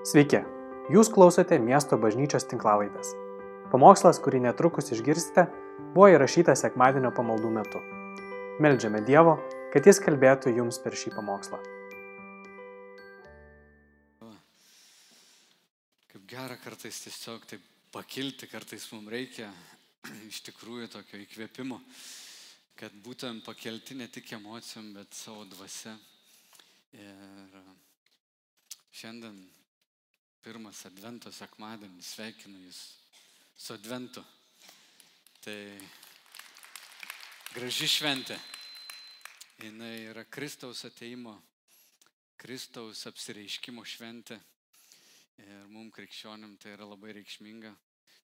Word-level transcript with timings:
Sveiki, 0.00 0.38
jūs 0.88 1.10
klausote 1.12 1.58
miesto 1.60 1.98
bažnyčios 2.00 2.46
tinklavaitės. 2.48 3.10
Pamokslas, 3.68 4.16
kurį 4.24 4.38
netrukus 4.46 4.88
išgirsite, 4.96 5.44
buvo 5.92 6.06
įrašytas 6.08 6.62
sekmadienio 6.64 7.10
pamaldų 7.12 7.50
metu. 7.52 7.82
Meldžiame 8.64 9.02
Dievo, 9.04 9.34
kad 9.74 9.84
Jis 9.84 10.00
kalbėtų 10.00 10.54
jums 10.56 10.80
per 10.80 10.96
šį 10.96 11.12
pamokslą. 11.18 11.60
Kaip 16.14 16.24
gera 16.32 16.56
kartais 16.64 17.04
tiesiog 17.04 17.44
taip 17.52 17.68
pakilti, 17.92 18.48
kartais 18.48 18.88
mums 18.96 19.12
reikia 19.12 19.52
iš 20.32 20.40
tikrųjų 20.48 20.88
tokio 20.96 21.20
įkvėpimo, 21.26 21.76
kad 22.80 22.96
būtumėm 23.04 23.44
pakelti 23.44 24.00
ne 24.00 24.08
tik 24.08 24.32
emocijom, 24.40 24.94
bet 24.96 25.12
savo 25.12 25.44
dvasia. 25.52 25.98
Ir 26.96 27.64
šiandien 28.96 29.42
pirmas 30.40 30.86
Advento 30.88 31.28
sekmadienis, 31.32 32.14
sveikinu 32.14 32.62
Jūs 32.64 32.78
su 33.60 33.74
Adventu. 33.74 34.22
Tai 35.44 35.56
graži 37.52 37.88
šventė. 37.88 38.38
Jis 39.60 39.76
yra 40.08 40.24
Kristaus 40.32 40.86
ateimo, 40.88 41.34
Kristaus 42.40 43.04
apsireiškimo 43.10 43.84
šventė. 43.84 44.40
Ir 45.44 45.68
mums 45.68 45.92
krikščionim 45.96 46.56
tai 46.60 46.72
yra 46.76 46.88
labai 46.88 47.12
reikšminga. 47.18 47.74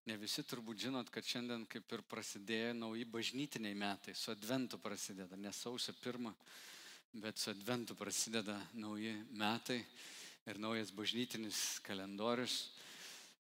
Ne 0.09 0.17
visi 0.21 0.45
turbūt 0.47 0.87
žinot, 0.87 1.11
kad 1.13 1.27
šiandien 1.27 1.65
kaip 1.69 1.93
ir 1.93 2.05
prasidėjo 2.09 2.73
nauji 2.79 3.05
bažnytiniai 3.13 3.77
metai, 3.77 4.15
su 4.15 4.31
Adventu 4.33 4.79
prasideda, 4.81 5.37
ne 5.37 5.53
sausio 5.53 5.93
pirmą, 6.01 6.33
bet 7.21 7.41
su 7.43 7.51
Adventu 7.51 7.97
prasideda 7.99 8.57
nauji 8.79 9.17
metai 9.37 9.83
ir 10.47 10.59
naujas 10.63 10.93
bažnytinis 10.95 11.81
kalendorius. 11.87 12.71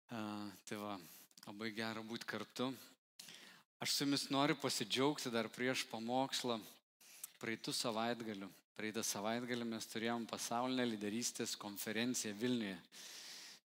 Tai 0.08 0.78
va, 0.80 0.96
labai 1.44 1.70
gera 1.76 2.02
būti 2.04 2.28
kartu. 2.28 2.70
Aš 3.84 3.92
su 3.92 4.04
jumis 4.06 4.30
noriu 4.32 4.56
pasidžiaugti 4.56 5.32
dar 5.32 5.50
prieš 5.52 5.84
pamokslą 5.90 6.56
praeitų 7.42 7.74
savaitgalių. 7.76 8.48
Praeitą 8.74 9.04
savaitgalį 9.06 9.66
mes 9.68 9.84
turėjom 9.86 10.24
pasaulinę 10.26 10.86
lyderystės 10.88 11.52
konferenciją 11.60 12.32
Vilniuje, 12.40 12.78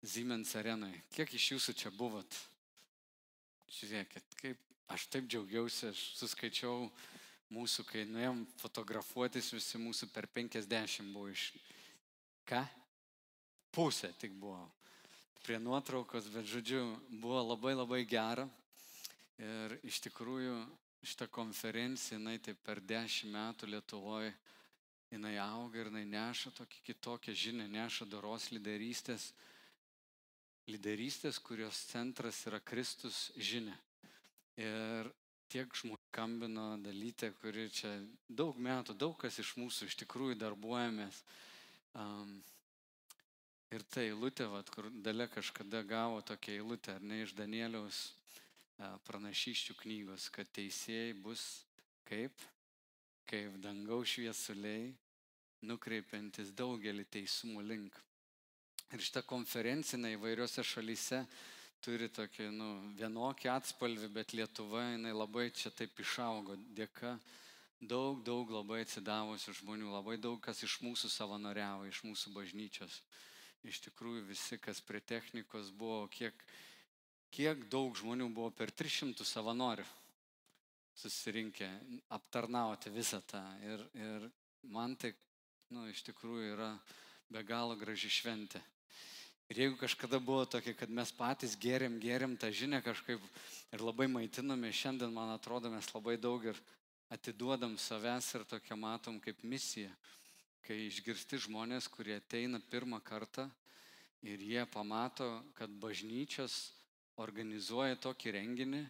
Siemens 0.03 0.51
arenoje. 0.59 0.99
Kiek 1.15 1.31
iš 1.33 1.47
jūsų 1.55 1.73
čia 1.79 1.89
buvot? 1.95 2.35
Žiūrėkit, 3.73 4.35
kaip 4.41 4.91
aš 4.93 5.07
taip 5.09 5.25
džiaugiausi, 5.31 5.89
aš 5.89 6.03
suskaičiau 6.19 6.91
mūsų, 7.55 7.87
kai 7.89 8.03
nuėjom 8.05 8.43
fotografuotis, 8.61 9.49
visi 9.55 9.81
mūsų 9.81 10.11
per 10.13 10.27
50 10.35 11.09
buvo 11.15 11.31
iš... 11.33 11.49
Ką? 12.49 12.61
Pusė 13.79 14.09
tik 14.19 14.33
buvo 14.35 14.59
prie 15.45 15.55
nuotraukos, 15.63 16.25
bet 16.33 16.47
žodžiu, 16.51 16.81
buvo 17.21 17.39
labai 17.53 17.71
labai 17.77 18.03
gera. 18.03 18.43
Ir 19.39 19.77
iš 19.87 20.01
tikrųjų 20.03 20.55
šitą 21.07 21.29
konferenciją, 21.31 22.17
jinai 22.17 22.41
taip 22.43 22.59
per 22.65 22.81
dešimt 22.83 23.31
metų 23.31 23.69
Lietuvoje, 23.71 24.33
jinai 25.13 25.37
auga 25.39 25.79
ir 25.79 25.87
jinai 25.93 26.03
neša 26.11 26.51
tokį 26.57 26.83
kitokią 26.89 27.37
žinią, 27.45 27.69
neša 27.71 28.09
doros 28.11 28.49
lyderystės, 28.51 29.29
lyderystės, 30.67 31.39
kurios 31.39 31.79
centras 31.93 32.43
yra 32.51 32.59
Kristus 32.59 33.29
žinia. 33.39 33.79
Ir 34.59 35.07
tiek 35.49 35.71
žmonių 35.71 36.03
skambino 36.11 36.67
dalytė, 36.83 37.31
kuri 37.39 37.69
čia 37.71 37.95
daug 38.27 38.59
metų, 38.59 38.99
daug 38.99 39.15
kas 39.23 39.39
iš 39.39 39.55
mūsų 39.55 39.87
iš 39.87 40.01
tikrųjų 40.03 40.35
darbuojamės. 40.43 41.23
Um, 41.95 42.41
Ir 43.69 43.83
ta 43.85 44.01
eilutė, 44.01 44.47
vat, 44.49 44.69
kur 44.73 44.87
dalė 45.05 45.27
kažkada 45.29 45.83
gavo 45.85 46.23
tokią 46.25 46.55
eilutę, 46.57 46.95
ar 46.97 47.03
ne 47.05 47.19
iš 47.21 47.35
Danieliaus 47.37 47.99
pranašyščių 49.05 49.75
knygos, 49.83 50.25
kad 50.33 50.49
teisėjai 50.55 51.11
bus 51.21 51.43
kaip, 52.09 52.33
kaip 53.29 53.59
dangaus 53.61 54.15
šviesuliai, 54.15 54.89
nukreipiantis 55.69 56.49
daugelį 56.57 57.05
teisumų 57.13 57.67
link. 57.67 58.01
Ir 58.89 59.05
šitą 59.05 59.21
konferenciją 59.29 60.15
įvairiose 60.15 60.65
šalyse 60.65 61.21
turi 61.85 62.09
tokį, 62.09 62.49
nu, 62.55 62.71
vienokį 62.97 63.53
atspalvį, 63.53 64.09
bet 64.17 64.33
Lietuva, 64.33 64.87
jinai 64.95 65.13
labai 65.13 65.51
čia 65.53 65.69
taip 65.69 65.99
išaugo 66.01 66.57
dėka 66.73 67.19
daug, 67.79 68.23
daug 68.25 68.49
labai 68.49 68.81
atsidavusių 68.87 69.59
žmonių, 69.61 69.93
labai 69.93 70.17
daug 70.17 70.41
kas 70.41 70.65
iš 70.65 70.81
mūsų 70.81 71.13
savanoriavo, 71.13 71.85
iš 71.85 72.01
mūsų 72.09 72.33
bažnyčios 72.33 73.03
iš 73.67 73.81
tikrųjų 73.87 74.23
visi, 74.29 74.59
kas 74.61 74.81
prie 74.85 75.01
technikos 75.01 75.71
buvo, 75.75 76.05
kiek, 76.13 76.35
kiek 77.33 77.65
daug 77.71 77.97
žmonių 77.97 78.29
buvo 78.33 78.51
per 78.55 78.71
300 78.71 79.27
savanorių 79.27 79.85
susirinkę 80.99 81.67
aptarnauti 82.15 82.91
visą 82.91 83.21
tą. 83.27 83.43
Ir, 83.63 83.85
ir 83.95 84.27
man 84.71 84.95
tai, 84.99 85.13
nu, 85.71 85.85
iš 85.91 86.03
tikrųjų 86.09 86.55
yra 86.55 86.73
be 87.31 87.43
galo 87.47 87.77
graži 87.79 88.11
šventė. 88.11 88.61
Ir 89.49 89.63
jeigu 89.63 89.79
kažkada 89.81 90.19
buvo 90.21 90.43
tokia, 90.45 90.75
kad 90.77 90.91
mes 90.93 91.11
patys 91.15 91.55
geriam, 91.57 91.95
geriam 92.01 92.35
tą 92.37 92.51
žinią 92.53 92.83
kažkaip 92.85 93.23
ir 93.73 93.81
labai 93.81 94.05
maitiname, 94.11 94.69
šiandien, 94.69 95.13
man 95.13 95.31
atrodo, 95.33 95.71
mes 95.73 95.87
labai 95.93 96.19
daug 96.21 96.43
ir 96.51 96.59
atiduodam 97.09 97.73
savęs 97.81 98.27
ir 98.37 98.45
tokią 98.45 98.77
matom 98.77 99.17
kaip 99.23 99.41
misiją 99.41 99.89
kai 100.65 100.85
išgirsti 100.87 101.39
žmonės, 101.45 101.87
kurie 101.91 102.17
ateina 102.19 102.59
pirmą 102.71 102.99
kartą 103.05 103.49
ir 104.25 104.41
jie 104.43 104.65
pamato, 104.71 105.27
kad 105.55 105.71
bažnyčios 105.81 106.71
organizuoja 107.19 107.99
tokį 107.99 108.35
renginį 108.35 108.83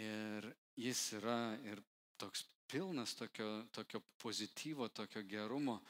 ir 0.00 0.50
jis 0.78 1.02
yra 1.18 1.56
ir 1.66 1.82
toks 2.20 2.44
pilnas 2.70 3.14
tokio, 3.18 3.64
tokio 3.72 4.02
pozityvo, 4.22 4.88
tokio 4.88 5.22
gerumo, 5.22 5.80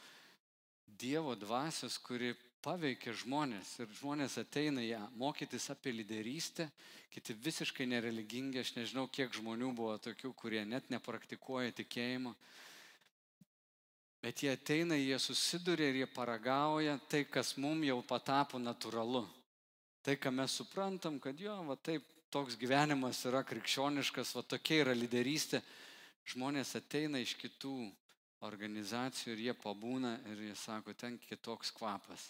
Dievo 1.00 1.36
dvasios, 1.38 2.00
kuri 2.02 2.32
paveikia 2.60 3.12
žmonės 3.16 3.76
ir 3.80 3.92
žmonės 4.00 4.34
ateina 4.40 4.82
ją 4.82 5.00
mokytis 5.16 5.70
apie 5.72 5.92
lyderystę, 5.94 6.66
kiti 7.14 7.36
visiškai 7.46 7.86
nereligingi, 7.88 8.60
aš 8.60 8.74
nežinau, 8.76 9.06
kiek 9.08 9.32
žmonių 9.32 9.70
buvo 9.76 9.94
tokių, 10.02 10.32
kurie 10.36 10.64
net 10.66 10.90
nepraktikuoja 10.92 11.72
tikėjimo, 11.78 12.34
Bet 14.20 14.42
jie 14.44 14.50
ateina, 14.52 14.98
jie 15.00 15.16
susiduria 15.18 15.88
ir 15.88 16.02
jie 16.02 16.08
paragauja 16.12 16.98
tai, 17.08 17.24
kas 17.24 17.54
mums 17.56 17.86
jau 17.88 18.02
patapo 18.04 18.60
natūralu. 18.60 19.24
Tai, 20.04 20.16
ką 20.20 20.32
mes 20.32 20.56
suprantam, 20.60 21.16
kad 21.20 21.40
jo, 21.40 21.54
va 21.68 21.76
taip, 21.76 22.04
toks 22.32 22.56
gyvenimas 22.60 23.20
yra 23.28 23.40
krikščioniškas, 23.44 24.34
va 24.36 24.42
tokia 24.46 24.84
yra 24.84 24.96
lyderystė. 24.96 25.62
Žmonės 26.30 26.76
ateina 26.78 27.20
iš 27.20 27.32
kitų 27.40 27.74
organizacijų 28.46 29.34
ir 29.34 29.42
jie 29.48 29.54
pabūna 29.56 30.14
ir 30.32 30.44
jie 30.48 30.56
sako, 30.56 30.94
ten 30.94 31.18
kitoks 31.20 31.72
kvapas. 31.76 32.28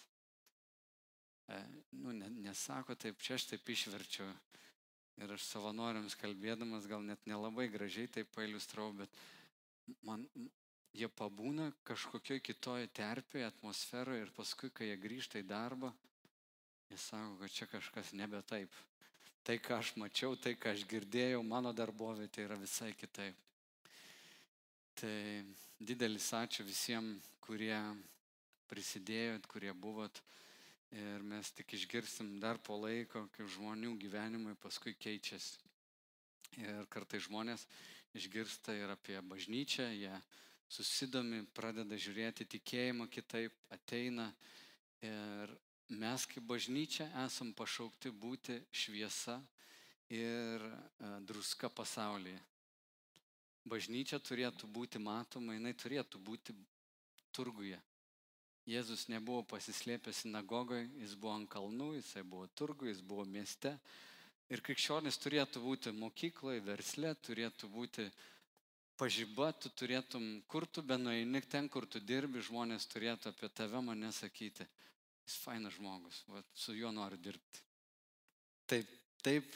E, 1.51 1.59
nu, 1.99 2.15
ne, 2.15 2.31
nesako 2.47 2.95
taip, 2.95 3.19
čia 3.23 3.35
aš 3.35 3.49
taip 3.51 3.67
išverčiu. 3.69 4.27
Ir 5.21 5.35
aš 5.35 5.43
savanoriams 5.51 6.15
kalbėdamas 6.17 6.87
gal 6.89 7.03
net 7.05 7.23
nelabai 7.29 7.67
gražiai 7.71 8.09
taip 8.09 8.31
pailustrau, 8.35 8.89
bet 8.95 9.11
man, 10.07 10.23
jie 10.93 11.07
pabūna 11.07 11.71
kažkokioj 11.87 12.41
kitoje 12.43 12.89
terpėje, 12.95 13.47
atmosferoje 13.47 14.25
ir 14.25 14.31
paskui, 14.35 14.71
kai 14.73 14.89
jie 14.91 14.97
grįžta 14.99 15.39
į 15.39 15.47
darbą, 15.47 15.91
jie 16.91 16.99
sako, 16.99 17.37
kad 17.41 17.55
čia 17.55 17.67
kažkas 17.71 18.13
nebe 18.17 18.41
taip. 18.47 18.75
Tai, 19.41 19.55
ką 19.57 19.79
aš 19.79 19.95
mačiau, 19.97 20.35
tai, 20.37 20.53
ką 20.53 20.75
aš 20.75 20.83
girdėjau, 20.89 21.41
mano 21.41 21.71
darbovietė 21.73 22.43
yra 22.45 22.59
visai 22.61 22.91
kitaip. 22.93 23.37
Tai 24.99 25.15
didelis 25.79 26.27
ačiū 26.37 26.65
visiems, 26.67 27.25
kurie 27.41 27.77
prisidėjot, 28.69 29.47
kurie 29.49 29.73
buvot. 29.73 30.21
Ir 30.91 31.23
mes 31.23 31.49
tik 31.55 31.73
išgirsim 31.73 32.35
dar 32.43 32.59
po 32.59 32.75
laiko, 32.75 33.23
kaip 33.33 33.49
žmonių 33.55 33.95
gyvenimai 33.97 34.53
paskui 34.59 34.93
keičiasi. 34.99 35.57
Ir 36.59 36.85
kartai 36.91 37.21
žmonės 37.23 37.63
išgirsta 38.19 38.75
ir 38.75 38.91
apie 38.91 39.15
bažnyčią, 39.23 39.87
jie 39.95 40.13
susidomi, 40.71 41.43
pradeda 41.55 41.97
žiūrėti 41.99 42.47
tikėjimą 42.55 43.09
kitaip, 43.11 43.55
ateina 43.75 44.29
ir 45.03 45.51
mes 45.91 46.25
kaip 46.31 46.45
bažnyčia 46.47 47.09
esam 47.25 47.51
pašaukti 47.57 48.13
būti 48.15 48.55
šviesa 48.71 49.41
ir 50.11 50.63
e, 50.63 50.73
druska 51.27 51.69
pasaulyje. 51.75 52.39
Bažnyčia 53.67 54.17
turėtų 54.23 54.67
būti 54.71 54.99
matoma, 54.99 55.53
jinai 55.53 55.73
turėtų 55.77 56.19
būti 56.23 56.55
turguje. 57.35 57.77
Jėzus 58.69 59.07
nebuvo 59.09 59.43
pasislėpęs 59.51 60.23
sinagogoje, 60.23 60.87
jis 61.01 61.13
buvo 61.17 61.35
ant 61.35 61.49
kalnų, 61.49 61.95
jisai 61.97 62.23
buvo 62.23 62.47
turguje, 62.55 62.93
jis 62.93 63.03
buvo 63.05 63.25
mieste. 63.25 63.75
Ir 64.51 64.61
krikščionis 64.63 65.17
turėtų 65.21 65.61
būti 65.63 65.93
mokykloje, 65.95 66.63
versle, 66.65 67.13
turėtų 67.25 67.69
būti 67.71 68.07
pažyba, 69.01 69.49
tu 69.57 69.71
turėtum, 69.73 70.43
kur 70.45 70.67
tu 70.69 70.83
benueini, 70.85 71.41
ten, 71.49 71.65
kur 71.69 71.87
tu 71.89 71.97
dirbi, 71.99 72.43
žmonės 72.45 72.85
turėtų 72.91 73.31
apie 73.31 73.49
tave 73.49 73.81
mane 73.81 74.11
sakyti. 74.13 74.67
Jis 75.25 75.37
fainas 75.41 75.73
žmogus, 75.77 76.21
va, 76.29 76.43
su 76.53 76.75
juo 76.77 76.91
noriu 76.93 77.17
dirbti. 77.17 77.63
Taip, 78.69 78.91
taip 79.25 79.55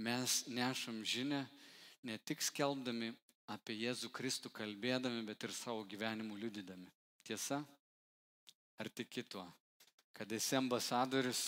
mes 0.00 0.44
nešam 0.48 1.02
žinę, 1.04 1.42
ne 2.08 2.16
tik 2.24 2.40
skelbdami 2.44 3.12
apie 3.52 3.76
Jėzų 3.82 4.08
Kristų 4.16 4.52
kalbėdami, 4.54 5.26
bet 5.28 5.44
ir 5.44 5.52
savo 5.52 5.84
gyvenimu 5.84 6.38
liudydami. 6.40 6.88
Tiesa? 7.26 7.60
Ar 8.80 8.88
tik 8.88 9.10
kituo? 9.12 9.44
Kad 10.16 10.32
esi 10.32 10.56
ambasadorius 10.56 11.44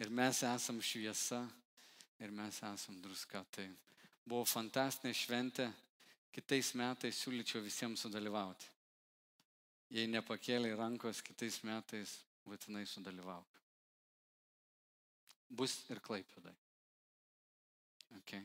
ir 0.00 0.08
mes 0.08 0.40
esam 0.48 0.80
šviesa 0.80 1.42
ir 2.24 2.32
mes 2.32 2.60
esam 2.62 3.00
druska. 3.04 3.44
Tai 3.52 3.66
buvo 4.24 4.46
fantastinė 4.48 5.12
šventė. 5.16 5.68
Kitais 6.34 6.72
metais 6.74 7.18
siūlyčiau 7.22 7.62
visiems 7.62 8.02
sudalyvauti. 8.02 8.66
Jei 9.94 10.08
nepakėlė 10.10 10.72
rankos, 10.74 11.20
kitais 11.22 11.60
metais 11.62 12.16
būtinai 12.48 12.82
sudalyvauk. 12.90 13.60
Bus 15.54 15.76
ir 15.94 16.00
klaipėdai. 16.02 16.54
Okay. 18.18 18.42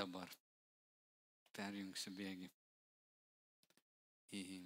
Dabar 0.00 0.28
perjungsiu 1.56 2.12
bėgį 2.16 2.52
į 4.36 4.60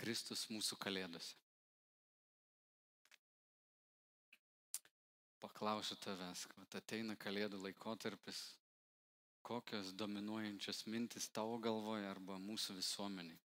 Kristus 0.00 0.48
mūsų 0.52 0.80
kalėdose. 0.80 1.36
Paklausiu 5.40 5.96
tavęs, 6.04 6.46
kad 6.52 6.74
ateina 6.80 7.16
kalėdų 7.16 7.62
laikotarpis, 7.64 8.40
kokios 9.46 9.94
dominuojančios 9.96 10.84
mintis 10.86 11.30
tavo 11.32 11.56
galvoje 11.58 12.04
arba 12.08 12.36
mūsų 12.42 12.76
visuomeniai. 12.76 13.38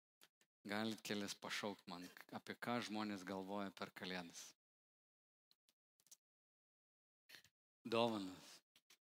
Galit 0.65 1.01
kelias 1.03 1.35
pašaukti 1.35 1.91
man, 1.91 2.05
apie 2.31 2.55
ką 2.55 2.79
žmonės 2.87 3.25
galvoja 3.27 3.69
per 3.77 3.91
kalėdas. 3.99 4.41
Dovanas. 7.83 8.53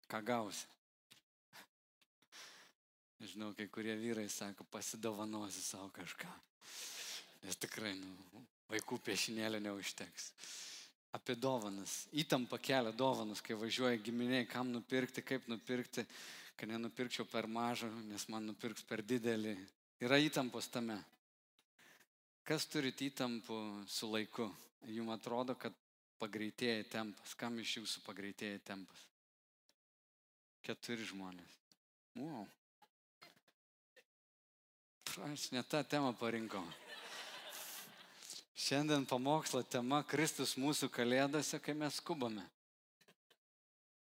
Ką 0.08 0.22
gausi? 0.24 0.66
Žinau, 3.24 3.52
kai 3.56 3.68
kurie 3.72 3.94
vyrai 3.96 4.26
sako, 4.28 4.64
pasidovanosi 4.72 5.62
savo 5.62 5.88
kažką. 5.94 6.28
Nes 7.44 7.60
tikrai, 7.60 7.94
nu, 8.00 8.42
vaikų 8.72 8.98
piešinėlė 9.04 9.60
neužteks. 9.64 10.32
Apie 11.14 11.36
dovanas. 11.38 12.08
Įtampa 12.10 12.58
kelia 12.58 12.90
dovanas, 12.92 13.42
kai 13.44 13.54
važiuoja 13.58 14.00
giminiai, 14.02 14.48
kam 14.50 14.72
nupirkti, 14.74 15.22
kaip 15.22 15.46
nupirkti, 15.50 16.02
kad 16.58 16.70
nenupirkčiau 16.70 17.26
per 17.30 17.46
mažą, 17.46 17.90
nes 18.10 18.26
man 18.32 18.48
nupirks 18.50 18.82
per 18.88 19.02
didelį. 19.06 19.54
Yra 20.02 20.18
įtampos 20.18 20.66
tame. 20.74 20.98
Kas 22.44 22.66
turit 22.68 22.98
įtampų 23.00 23.56
su 23.88 24.10
laiku? 24.10 24.50
Jums 24.90 25.14
atrodo, 25.14 25.54
kad 25.56 25.72
pagreitėja 26.20 26.84
tempas. 26.98 27.32
Kam 27.38 27.56
iš 27.62 27.78
jūsų 27.78 28.02
pagreitėja 28.04 28.60
tempas? 28.72 29.06
Keturi 30.64 31.06
žmonės. 31.08 31.56
Wow. 32.18 32.46
Aš 35.30 35.50
ne 35.54 35.62
tą 35.68 35.82
temą 35.86 36.14
parinkau. 36.18 36.64
Šiandien 38.54 39.02
pamokslo 39.10 39.64
tema 39.66 40.04
Kristus 40.06 40.54
mūsų 40.54 40.88
kalėdose, 40.94 41.58
kai 41.58 41.74
mes 41.74 41.98
skubame. 41.98 42.44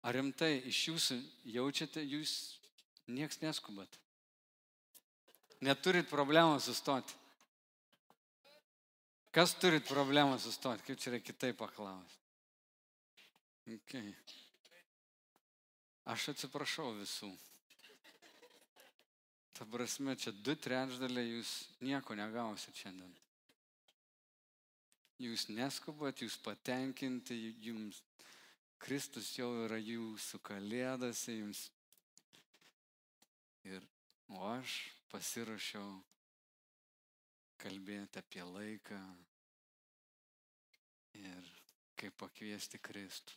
Ar 0.07 0.15
rimtai 0.15 0.61
iš 0.69 0.81
jūsų 0.87 1.17
jaučiate, 1.51 2.03
jūs 2.07 2.33
nieks 3.11 3.41
neskubat? 3.41 3.99
Neturit 5.59 6.07
problemų 6.07 6.61
sustoti. 6.63 7.17
Kas 9.35 9.51
turit 9.59 9.83
problemą 9.89 10.39
sustoti? 10.39 10.85
Kaip 10.87 11.01
čia 11.01 11.11
reikia 11.17 11.33
kitaip 11.33 11.59
paklausti? 11.59 12.23
Okay. 13.67 14.13
Aš 16.07 16.29
atsiprašau 16.31 16.93
visų. 17.01 17.33
Ta 19.57 19.67
prasme, 19.67 20.15
čia 20.15 20.31
du 20.31 20.55
trečdaliai 20.55 21.33
jūs 21.33 21.51
nieko 21.83 22.15
negausit 22.15 22.79
šiandien. 22.79 23.11
Jūs 25.17 25.47
neskubat, 25.49 26.21
jūs 26.21 26.37
patenkinti, 26.45 27.37
jums 27.65 28.03
Kristus 28.77 29.31
jau 29.37 29.49
yra 29.65 29.79
jūsų 29.81 30.39
kalėdose, 30.45 31.33
jums. 31.39 31.63
Ir 33.67 33.83
o 34.29 34.43
aš 34.51 34.77
pasirašiau 35.11 35.97
kalbėti 37.57 38.21
apie 38.21 38.45
laiką 38.45 38.99
ir 41.17 41.51
kaip 41.97 42.15
pakviesti 42.21 42.79
Kristų. 42.79 43.33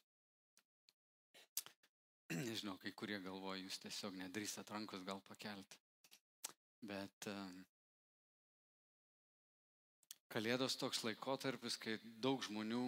Nežinau, 2.30 2.76
kai 2.78 2.92
kurie 2.94 3.18
galvoja, 3.24 3.62
jūs 3.64 3.80
tiesiog 3.82 4.20
nedrįstat 4.20 4.70
rankos 4.70 5.02
gal 5.06 5.22
pakelti. 5.26 5.80
Bet 6.86 7.26
um, 7.32 7.56
Kalėdos 10.30 10.76
toks 10.78 11.00
laikotarpis, 11.02 11.74
kai 11.82 11.96
daug 12.22 12.42
žmonių 12.46 12.84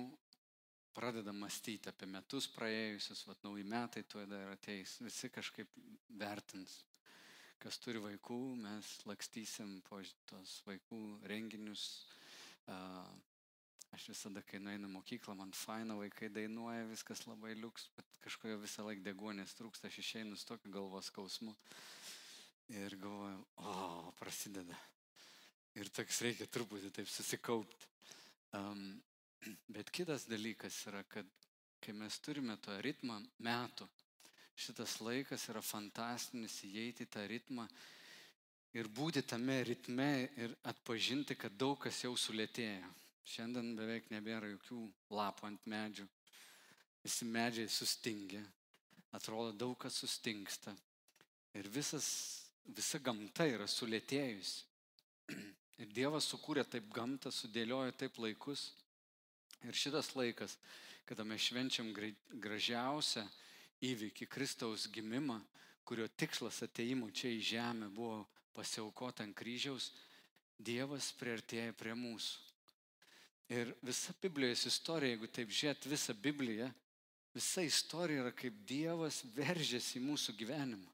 pradeda 0.94 1.32
mąstyti 1.34 1.90
apie 1.90 2.06
metus 2.06 2.46
praėjusius, 2.54 3.24
vat 3.26 3.42
nauji 3.42 3.64
metai 3.66 4.04
tuo 4.06 4.22
dar 4.30 4.52
ateis, 4.52 5.00
visi 5.02 5.30
kažkaip 5.32 5.72
vertins. 6.20 6.76
Kas 7.62 7.80
turi 7.82 7.98
vaikų, 8.02 8.38
mes 8.62 8.92
lakstysim 9.10 9.80
po 9.88 9.98
tos 10.30 10.54
vaikų 10.68 11.00
renginius. 11.30 11.84
Aš 13.92 14.06
visada, 14.12 14.44
kai 14.46 14.62
nueinu 14.62 14.88
mokyklą, 14.94 15.34
man 15.36 15.50
faina, 15.50 15.98
vaikai 15.98 16.30
dainuoja, 16.32 16.86
viskas 16.94 17.26
labai 17.26 17.56
liuks, 17.58 17.90
bet 17.98 18.22
kažkojo 18.22 18.62
visą 18.62 18.86
laiką 18.86 19.02
degonės 19.10 19.58
trūksta, 19.58 19.90
aš 19.90 19.98
išeinu 20.00 20.38
su 20.38 20.46
tokiu 20.48 20.72
galvos 20.78 21.10
skausmu. 21.10 21.58
Ir 22.72 22.96
galvoju, 23.02 23.44
o, 23.58 24.14
prasideda. 24.22 24.78
Ir 25.80 25.88
toks 25.88 26.20
reikia 26.24 26.46
truputį 26.52 26.90
taip 26.92 27.08
susikaupti. 27.08 27.88
Um, 28.52 29.00
bet 29.72 29.88
kitas 29.90 30.26
dalykas 30.28 30.76
yra, 30.90 31.00
kad 31.08 31.28
kai 31.82 31.94
mes 31.96 32.18
turime 32.22 32.58
tą 32.62 32.76
ritmą 32.84 33.16
metų, 33.42 33.88
šitas 34.54 34.98
laikas 35.00 35.48
yra 35.50 35.62
fantastinis 35.64 36.58
įeiti 36.68 37.06
į 37.06 37.12
tą 37.14 37.24
ritmą 37.30 37.64
ir 38.76 38.88
būti 38.88 39.22
tame 39.26 39.62
ritme 39.64 40.10
ir 40.36 40.54
atpažinti, 40.68 41.36
kad 41.40 41.56
daug 41.58 41.78
kas 41.80 42.02
jau 42.04 42.12
sulėtėjo. 42.16 42.90
Šiandien 43.32 43.72
beveik 43.78 44.10
nebėra 44.12 44.50
jokių 44.50 44.82
lapų 45.14 45.46
ant 45.48 45.66
medžių. 45.70 46.06
Visi 47.02 47.26
medžiai 47.26 47.70
sustingė. 47.70 48.42
Atrodo, 49.16 49.52
daug 49.56 49.76
kas 49.78 49.96
sustingsta. 50.02 50.74
Ir 51.56 51.68
visas, 51.72 52.06
visa 52.66 52.98
gamta 52.98 53.46
yra 53.48 53.66
sulėtėjusi. 53.70 54.62
Ir 55.80 55.88
Dievas 55.94 56.28
sukūrė 56.28 56.64
taip 56.68 56.90
gamtą, 56.92 57.32
sudėliojo 57.32 57.94
taip 57.96 58.18
laikus. 58.20 58.70
Ir 59.62 59.76
šitas 59.78 60.12
laikas, 60.18 60.58
kada 61.06 61.24
mes 61.24 61.40
švenčiam 61.40 61.92
gražiausią 61.94 63.24
įvykį 63.82 64.28
Kristaus 64.30 64.88
gimimą, 64.90 65.38
kurio 65.86 66.08
tikslas 66.18 66.62
ateimų 66.66 67.10
čia 67.14 67.32
į 67.32 67.42
žemę 67.52 67.90
buvo 67.94 68.24
pasiaukoti 68.54 69.24
ant 69.26 69.36
kryžiaus, 69.36 69.92
Dievas 70.62 71.08
priartėja 71.18 71.72
prie 71.74 71.94
mūsų. 71.98 72.52
Ir 73.50 73.72
visa 73.82 74.14
Biblijos 74.22 74.62
istorija, 74.68 75.16
jeigu 75.16 75.26
taip 75.26 75.50
žiūrėt 75.50 75.88
visą 75.90 76.14
Bibliją, 76.14 76.68
visa 77.34 77.64
istorija 77.66 78.22
yra 78.22 78.32
kaip 78.36 78.60
Dievas 78.68 79.22
veržėsi 79.34 79.98
į 79.98 80.04
mūsų 80.06 80.36
gyvenimą. 80.38 80.92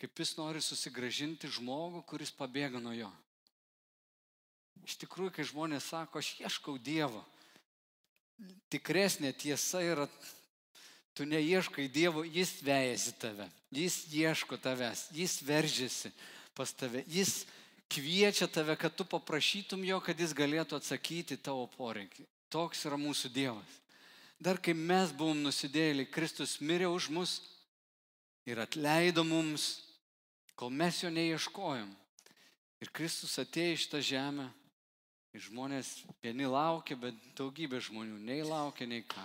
Kaip 0.00 0.20
jis 0.20 0.34
nori 0.36 0.60
susigražinti 0.60 1.48
žmogų, 1.56 2.02
kuris 2.08 2.34
pabėga 2.34 2.82
nuo 2.82 2.92
jo. 2.96 3.12
Iš 4.84 4.98
tikrųjų, 5.02 5.32
kai 5.38 5.46
žmonės 5.46 5.88
sako, 5.90 6.20
aš 6.20 6.34
ieškau 6.44 6.76
Dievo, 6.78 7.22
tikresnė 8.70 9.32
tiesa 9.32 9.80
yra, 9.82 10.06
tu 11.16 11.24
neieškai 11.24 11.88
Dievo, 11.88 12.24
Jis 12.24 12.58
vejasi 12.64 13.14
tave, 13.18 13.48
Jis 13.72 14.04
ieško 14.12 14.58
tavęs, 14.60 15.08
Jis 15.16 15.40
veržiasi 15.46 16.12
pas 16.54 16.72
tave, 16.76 17.04
Jis 17.08 17.46
kviečia 17.88 18.48
tave, 18.50 18.76
kad 18.76 18.94
tu 18.94 19.06
paprašytum 19.08 19.84
jo, 19.86 20.00
kad 20.04 20.20
Jis 20.20 20.36
galėtų 20.36 20.78
atsakyti 20.78 21.38
tavo 21.40 21.66
poreikį. 21.76 22.26
Toks 22.52 22.84
yra 22.86 22.98
mūsų 23.00 23.32
Dievas. 23.32 23.80
Dar 24.38 24.60
kai 24.60 24.74
mes 24.76 25.14
buvom 25.16 25.40
nusidėliai, 25.46 26.08
Kristus 26.12 26.58
mirė 26.60 26.90
už 26.92 27.08
mus 27.08 27.38
ir 28.44 28.60
atleido 28.60 29.24
mums, 29.24 29.80
kol 30.54 30.68
mes 30.70 31.00
jo 31.00 31.08
neieškojom. 31.10 31.88
Ir 32.84 32.92
Kristus 32.92 33.38
atėjo 33.40 33.78
iš 33.78 33.86
tą 33.88 34.02
žemę 34.04 34.50
žmonės 35.42 36.04
vieni 36.22 36.46
laukia, 36.48 36.96
bet 37.00 37.18
daugybė 37.38 37.80
žmonių 37.84 38.20
nei 38.24 38.44
laukia, 38.46 38.86
nei 38.86 39.04
ką. 39.06 39.24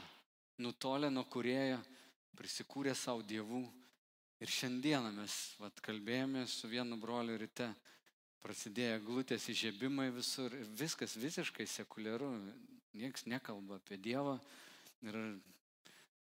Nutolę 0.62 1.10
nuo 1.10 1.24
kurėjo, 1.26 1.80
prisikūrė 2.38 2.94
savo 2.98 3.24
dievų 3.26 3.64
Ir 4.42 4.50
šiandieną 4.50 5.12
mes 5.14 5.34
vat, 5.62 5.78
kalbėjome 5.86 6.48
su 6.50 6.66
vienu 6.66 6.96
broliu 6.98 7.36
ryte, 7.38 7.68
prasidėjo 8.42 8.96
glutės 9.06 9.44
įžiebimai 9.54 10.08
visur 10.16 10.56
ir 10.58 10.72
viskas 10.80 11.14
visiškai 11.22 11.68
sekuliaru, 11.70 12.32
niekas 12.98 13.28
nekalba 13.30 13.78
apie 13.78 14.00
Dievą. 14.02 14.34
Ir 15.06 15.20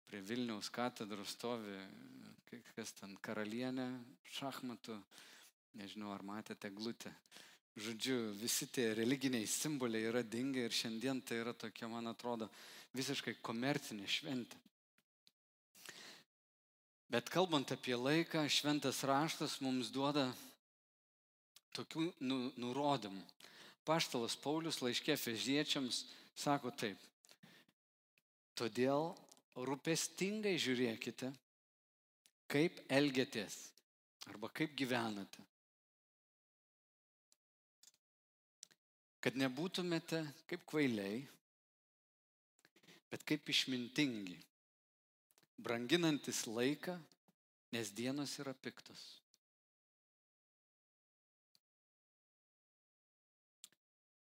prie 0.09 0.23
Vilniaus 0.25 0.73
katedros 0.73 1.35
stovi, 1.37 1.76
kas 2.73 2.97
ten 2.97 3.12
karalienė 3.21 3.85
šachmatų, 4.38 4.97
nežinau 5.76 6.14
ar 6.16 6.25
matėte 6.25 6.73
glutę. 6.73 7.12
Žodžiu, 7.76 8.33
visi 8.40 8.71
tie 8.73 8.95
religiniai 8.97 9.45
simboliai 9.45 10.09
yra 10.09 10.23
dingę 10.25 10.62
ir 10.64 10.73
šiandien 10.73 11.21
tai 11.21 11.42
yra 11.42 11.52
tokia, 11.52 11.90
man 11.92 12.09
atrodo, 12.09 12.49
visiškai 12.97 13.37
komercinė 13.45 14.09
šventė. 14.09 14.56
Bet 17.12 17.28
kalbant 17.30 17.71
apie 17.71 17.95
laiką, 17.95 18.47
šventas 18.50 19.02
raštas 19.06 19.61
mums 19.62 19.92
duoda 19.95 20.25
tokių 21.76 22.09
nu, 22.25 22.38
nurodymų. 22.59 23.23
Paštalas 23.87 24.35
Paulius 24.42 24.80
laiškė 24.83 25.14
feziečiams 25.21 26.00
sako 26.35 26.73
taip. 26.75 26.99
Todėl 28.56 29.12
rūpestingai 29.68 30.56
žiūrėkite, 30.59 31.28
kaip 32.50 32.80
elgiatės 32.88 33.61
arba 34.33 34.50
kaip 34.50 34.75
gyvenate. 34.78 35.45
Kad 39.26 39.35
nebūtumėte 39.35 40.21
kaip 40.47 40.61
kvailiai, 40.71 41.16
bet 43.11 43.25
kaip 43.26 43.50
išmintingi, 43.50 44.37
branginantis 45.59 46.45
laiką, 46.47 46.95
nes 47.75 47.90
dienos 47.90 48.37
yra 48.38 48.54
piktos. 48.54 49.02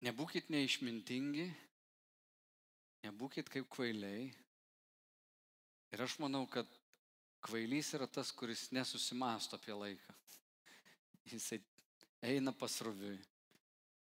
Nebūkit 0.04 0.52
neišmintingi, 0.52 1.48
nebūkit 3.08 3.48
kaip 3.56 3.72
kvailiai. 3.72 4.28
Ir 5.96 6.04
aš 6.04 6.20
manau, 6.20 6.44
kad 6.44 6.68
kvailys 7.48 7.94
yra 7.96 8.04
tas, 8.04 8.36
kuris 8.36 8.68
nesusimasto 8.76 9.56
apie 9.56 9.72
laiką. 9.72 10.20
Jisai 11.32 11.64
eina 12.36 12.52
pasroviui. 12.52 13.16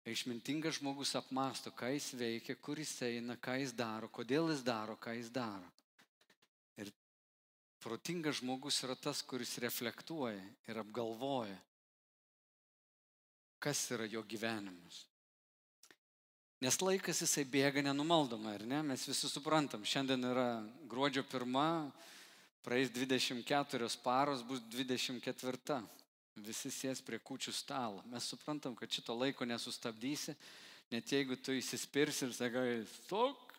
Išmintingas 0.04 0.76
žmogus 0.76 1.14
apmąsto, 1.16 1.72
ką 1.72 1.88
jis 1.94 2.10
veikia, 2.20 2.54
kur 2.60 2.76
jis 2.76 2.92
eina, 3.06 3.38
ką 3.40 3.56
jis 3.62 3.72
daro, 3.72 4.10
kodėl 4.12 4.50
jis 4.52 4.60
daro, 4.60 4.98
ką 5.00 5.14
jis 5.16 5.30
daro. 5.32 5.70
Ir 6.76 6.90
protingas 7.80 8.42
žmogus 8.42 8.82
yra 8.84 8.98
tas, 9.00 9.22
kuris 9.24 9.56
reflektuoja 9.64 10.44
ir 10.68 10.82
apgalvoja, 10.82 11.56
kas 13.64 13.80
yra 13.96 14.04
jo 14.04 14.20
gyvenimas. 14.28 15.06
Nes 16.60 16.76
laikas 16.80 17.24
jisai 17.24 17.46
bėga 17.48 17.80
nenumaldomai, 17.84 18.58
ar 18.58 18.68
ne? 18.68 18.82
Mes 18.84 19.08
visi 19.08 19.28
suprantam, 19.28 19.88
šiandien 19.88 20.20
yra 20.28 20.48
gruodžio 20.88 21.24
pirma, 21.28 21.90
praeis 22.64 22.92
24 22.92 23.88
paros, 24.04 24.44
bus 24.44 24.60
24 24.68 25.80
visi 26.42 26.70
sės 26.72 27.02
prie 27.04 27.18
kučių 27.22 27.52
stalo. 27.54 28.02
Mes 28.10 28.26
suprantam, 28.26 28.74
kad 28.74 28.90
šito 28.90 29.14
laiko 29.14 29.46
nesustabdysi, 29.46 30.34
net 30.90 31.12
jeigu 31.12 31.36
tu 31.36 31.54
įsispirsi 31.54 32.26
ir 32.26 32.34
sakai, 32.34 32.68
stok, 33.04 33.54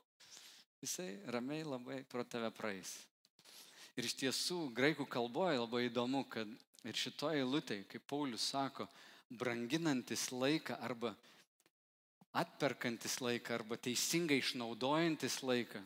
jisai 0.84 1.16
ramiai 1.32 1.64
labai 1.64 2.04
pro 2.10 2.24
tave 2.24 2.52
praeis. 2.52 2.98
Ir 3.96 4.08
iš 4.10 4.18
tiesų, 4.20 4.74
graikų 4.76 5.08
kalboje 5.08 5.62
labai 5.62 5.86
įdomu, 5.88 6.26
kad 6.28 6.50
ir 6.84 7.00
šitoje 7.00 7.40
eilutėje, 7.40 7.86
kaip 7.94 8.04
Paulius 8.10 8.50
sako, 8.52 8.90
branginantis 9.32 10.28
laiką 10.36 10.76
arba 10.84 11.16
atperkantis 12.36 13.22
laiką 13.24 13.56
arba 13.56 13.78
teisingai 13.80 14.42
išnaudojantis 14.42 15.40
laiką, 15.48 15.80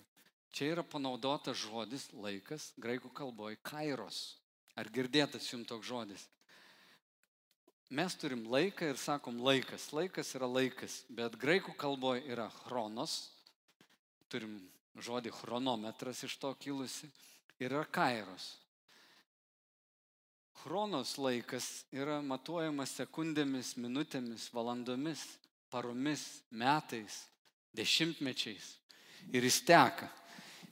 čia 0.51 0.71
yra 0.73 0.83
panaudotas 0.83 1.61
žodis 1.61 2.07
laikas 2.17 2.71
graikų 2.81 3.13
kalboje 3.13 3.61
kairos. 3.61 4.39
Ar 4.79 4.89
girdėtas 4.89 5.45
jums 5.51 5.67
toks 5.69 5.85
žodis? 5.85 6.25
Mes 7.89 8.15
turim 8.15 8.45
laiką 8.49 8.91
ir 8.91 8.97
sakom 8.97 9.41
laikas. 9.41 9.89
Laikas 9.93 10.33
yra 10.37 10.47
laikas, 10.49 11.03
bet 11.09 11.37
graikų 11.41 11.73
kalboje 11.77 12.23
yra 12.29 12.49
chronos, 12.63 13.29
turim 14.29 14.59
žodį 14.99 15.33
chronometras 15.33 16.23
iš 16.27 16.37
to 16.41 16.53
kilusi, 16.61 17.09
yra 17.61 17.83
kairos. 17.85 18.55
Chronos 20.59 21.15
laikas 21.17 21.85
yra 21.95 22.19
matuojamas 22.21 22.97
sekundėmis, 22.99 23.77
minutėmis, 23.79 24.49
valandomis, 24.51 25.23
paromis, 25.71 26.41
metais, 26.51 27.23
dešimtmečiais. 27.77 28.75
Ir 29.31 29.45
jis 29.47 29.61
teka. 29.63 30.09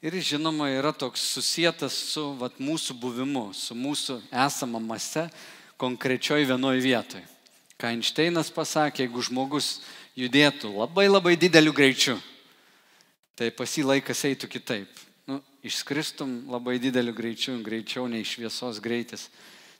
Ir 0.04 0.14
žinoma 0.22 0.68
yra 0.70 0.92
toks 0.94 1.24
susijęs 1.34 1.96
su 2.12 2.24
vat, 2.38 2.60
mūsų 2.62 2.98
buvimu, 3.02 3.48
su 3.56 3.74
mūsų 3.74 4.20
esama 4.46 4.82
mase, 4.84 5.26
konkrečioj 5.78 6.46
vienoj 6.50 6.82
vietoj. 6.82 7.24
Ką 7.78 7.94
Einšteinas 7.94 8.50
pasakė, 8.50 9.06
jeigu 9.06 9.22
žmogus 9.22 9.80
judėtų 10.18 10.74
labai 10.74 11.06
labai 11.06 11.36
dideliu 11.38 11.76
greičiu, 11.78 12.18
tai 13.38 13.52
pas 13.54 13.70
jį 13.70 13.86
laikas 13.86 14.26
eitų 14.26 14.50
kitaip. 14.50 14.90
Nu, 15.30 15.38
išskristum 15.62 16.48
labai 16.50 16.80
dideliu 16.82 17.14
greičiu, 17.14 17.60
greičiau 17.62 18.08
nei 18.10 18.26
šviesos 18.26 18.82
greitis. 18.82 19.30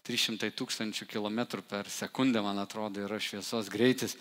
300 0.08 0.54
tūkstančių 0.56 1.04
kilometrų 1.10 1.66
per 1.68 1.90
sekundę, 1.92 2.40
man 2.40 2.62
atrodo, 2.62 3.02
yra 3.04 3.18
šviesos 3.20 3.68
greitis. 3.68 4.14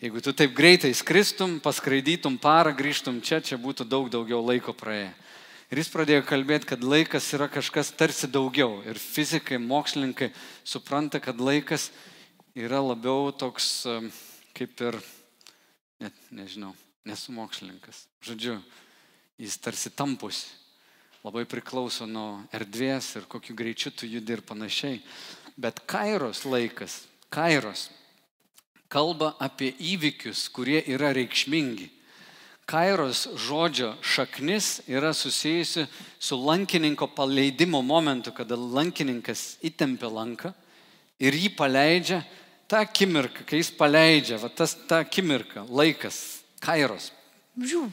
Jeigu 0.00 0.22
tu 0.24 0.32
taip 0.32 0.56
greitai 0.56 0.90
skristum, 0.96 1.58
paskraidytum 1.62 2.38
parą, 2.40 2.72
grįžtum 2.74 3.20
čia, 3.20 3.38
čia 3.44 3.60
būtų 3.60 3.84
daug 3.84 4.08
daugiau 4.10 4.40
laiko 4.40 4.72
praėję. 4.74 5.12
Ir 5.70 5.78
jis 5.78 5.90
pradėjo 5.92 6.24
kalbėti, 6.26 6.66
kad 6.72 6.82
laikas 6.82 7.28
yra 7.36 7.46
kažkas 7.46 7.92
tarsi 7.94 8.26
daugiau. 8.26 8.80
Ir 8.90 8.98
fizikai, 8.98 9.60
mokslininkai 9.62 10.32
supranta, 10.66 11.20
kad 11.22 11.38
laikas 11.38 11.92
yra 12.58 12.80
labiau 12.82 13.30
toks 13.30 13.86
kaip 14.58 14.82
ir, 14.82 14.98
net 16.02 16.16
nežinau, 16.34 16.72
nesu 17.06 17.30
mokslininkas. 17.36 18.02
Žodžiu, 18.26 18.56
jis 19.38 19.60
tarsi 19.62 19.94
tampusi. 19.94 20.48
Labai 21.22 21.44
priklauso 21.46 22.08
nuo 22.08 22.40
erdvės 22.56 23.12
ir 23.20 23.28
kokiu 23.30 23.54
greičiu 23.54 23.92
tu 23.94 24.10
judi 24.10 24.34
ir 24.34 24.42
panašiai. 24.42 24.98
Bet 25.60 25.84
kairos 25.86 26.42
laikas, 26.48 27.04
kairos, 27.30 27.90
kalba 28.90 29.36
apie 29.38 29.70
įvykius, 29.76 30.48
kurie 30.50 30.80
yra 30.90 31.12
reikšmingi 31.14 31.92
kairos 32.70 33.26
žodžio 33.34 33.94
šaknis 34.02 34.80
yra 34.86 35.10
susijusi 35.14 35.86
su 36.18 36.38
lankininko 36.38 37.08
paleidimo 37.16 37.82
momentu, 37.82 38.30
kada 38.32 38.54
lankininkas 38.54 39.56
įtempia 39.66 40.10
lanką 40.12 40.52
ir 41.18 41.34
jį 41.34 41.50
paleidžia 41.58 42.22
tą 42.70 42.84
akimirką, 42.84 43.42
kai 43.48 43.58
jis 43.58 43.72
paleidžia, 43.74 44.38
va 44.38 44.48
tas 44.48 44.76
ta 44.86 45.02
akimirka, 45.02 45.64
laikas, 45.66 46.44
kairos. 46.62 47.10
Žiū. 47.58 47.88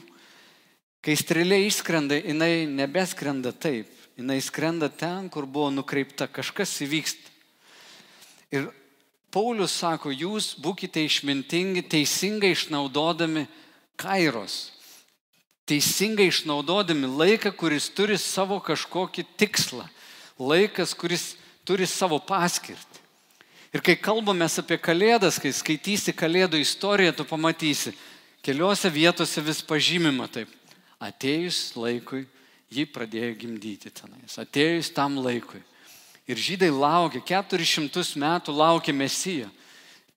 Kai 1.02 1.16
strėlė 1.18 1.58
išskrenda, 1.66 2.18
jinai 2.22 2.68
nebeskrenda 2.70 3.50
taip, 3.50 3.90
jinai 4.18 4.38
skrenda 4.42 4.88
ten, 4.90 5.26
kur 5.30 5.46
buvo 5.46 5.72
nukreipta, 5.74 6.28
kažkas 6.30 6.76
įvyksta. 6.86 7.34
Ir 8.54 8.70
Paulius 9.34 9.74
sako, 9.76 10.14
jūs 10.14 10.54
būkite 10.62 11.02
išmintingi, 11.04 11.82
teisingai 11.90 12.54
išnaudodami 12.54 13.44
kairos. 13.98 14.70
Teisingai 15.68 16.30
išnaudodami 16.30 17.10
laiką, 17.10 17.52
kuris 17.52 17.90
turi 17.92 18.16
savo 18.16 18.56
kažkokį 18.64 19.26
tikslą. 19.36 19.84
Laikas, 20.38 20.94
kuris 20.96 21.34
turi 21.66 21.84
savo 21.84 22.16
paskirtį. 22.22 23.02
Ir 23.74 23.82
kai 23.84 23.98
kalbame 24.00 24.46
apie 24.48 24.78
Kalėdas, 24.80 25.36
kai 25.36 25.52
skaitysi 25.52 26.14
Kalėdų 26.16 26.62
istoriją, 26.62 27.12
tu 27.12 27.26
pamatysi, 27.28 27.92
keliose 28.40 28.88
vietose 28.88 29.44
vis 29.44 29.60
pažymima 29.60 30.24
taip. 30.32 30.48
Atėjus 30.98 31.76
laikui, 31.76 32.24
jį 32.72 32.86
pradėjo 32.88 33.34
gimdyti 33.42 33.92
tenais. 33.92 34.38
Atėjus 34.40 34.88
tam 34.96 35.20
laikui. 35.20 35.60
Ir 36.28 36.40
žydai 36.40 36.70
laukia, 36.72 37.20
400 37.20 38.16
metų 38.16 38.56
laukia 38.56 38.96
Mesijo 38.96 39.52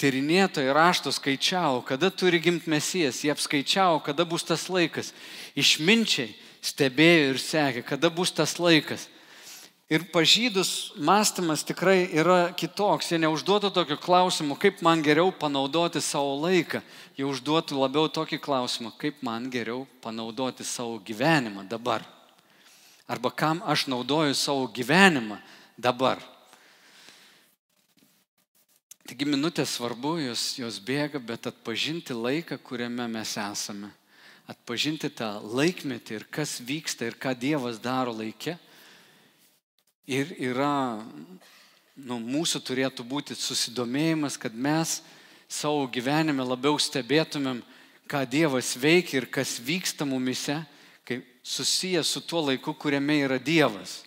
tyrinėtojai 0.02 0.74
rašto 0.74 1.14
skaičiavo, 1.14 1.84
kada 1.86 2.10
turi 2.10 2.42
gimti 2.42 2.72
mesijas, 2.74 3.22
jie 3.22 3.32
apskaičiavo, 3.34 4.02
kada 4.06 4.26
bus 4.26 4.46
tas 4.48 4.66
laikas. 4.74 5.14
Išminčiai 5.54 6.34
stebėjo 6.66 7.34
ir 7.36 7.42
sekė, 7.42 7.86
kada 7.86 8.10
bus 8.14 8.34
tas 8.34 8.58
laikas. 8.62 9.08
Ir 9.92 10.06
pažydus 10.08 10.94
mąstymas 10.96 11.66
tikrai 11.68 12.06
yra 12.16 12.54
kitoks. 12.56 13.10
Jie 13.12 13.18
neužduotų 13.20 13.74
tokio 13.76 13.98
klausimo, 14.00 14.56
kaip 14.56 14.80
man 14.80 15.02
geriau 15.04 15.34
panaudoti 15.36 16.00
savo 16.00 16.38
laiką. 16.46 16.80
Jie 17.20 17.26
užduotų 17.28 17.76
labiau 17.76 18.08
tokį 18.08 18.40
klausimą, 18.40 18.94
kaip 18.96 19.20
man 19.20 19.50
geriau 19.52 19.84
panaudoti 20.00 20.64
savo 20.64 20.96
gyvenimą 20.96 21.66
dabar. 21.68 22.08
Arba 23.04 23.34
kam 23.36 23.60
aš 23.68 23.90
naudoju 23.92 24.32
savo 24.32 24.70
gyvenimą 24.72 25.42
dabar. 25.76 26.24
Taigi 29.12 29.26
minutės 29.28 29.74
svarbu, 29.76 30.14
jos, 30.24 30.42
jos 30.56 30.78
bėga, 30.80 31.20
bet 31.20 31.50
atpažinti 31.50 32.16
laiką, 32.16 32.56
kuriame 32.64 33.10
mes 33.12 33.34
esame. 33.36 33.90
Atpažinti 34.48 35.10
tą 35.12 35.34
laikmetį 35.52 36.14
ir 36.16 36.24
kas 36.32 36.54
vyksta 36.64 37.10
ir 37.10 37.18
ką 37.20 37.34
Dievas 37.36 37.82
daro 37.84 38.14
laikė. 38.16 38.54
Ir 40.08 40.32
yra, 40.40 41.04
nu, 42.00 42.22
mūsų 42.24 42.62
turėtų 42.64 43.04
būti 43.04 43.36
susidomėjimas, 43.36 44.40
kad 44.40 44.56
mes 44.56 45.02
savo 45.44 45.84
gyvenime 45.92 46.48
labiau 46.48 46.80
stebėtumėm, 46.80 47.60
ką 48.08 48.24
Dievas 48.32 48.78
veikia 48.80 49.20
ir 49.20 49.28
kas 49.28 49.58
vyksta 49.60 50.08
mumise, 50.08 50.56
kai 51.04 51.20
susijęs 51.44 52.16
su 52.16 52.24
tuo 52.24 52.46
laiku, 52.48 52.72
kuriame 52.80 53.20
yra 53.28 53.44
Dievas. 53.44 54.06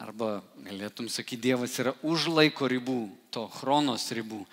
Arba 0.00 0.38
galėtum 0.64 1.10
sakyti, 1.12 1.50
Dievas 1.50 1.74
yra 1.82 1.92
už 2.00 2.30
laiko 2.32 2.64
ribų, 2.72 3.10
to 3.28 3.44
chronos 3.58 4.06
ribų. 4.16 4.46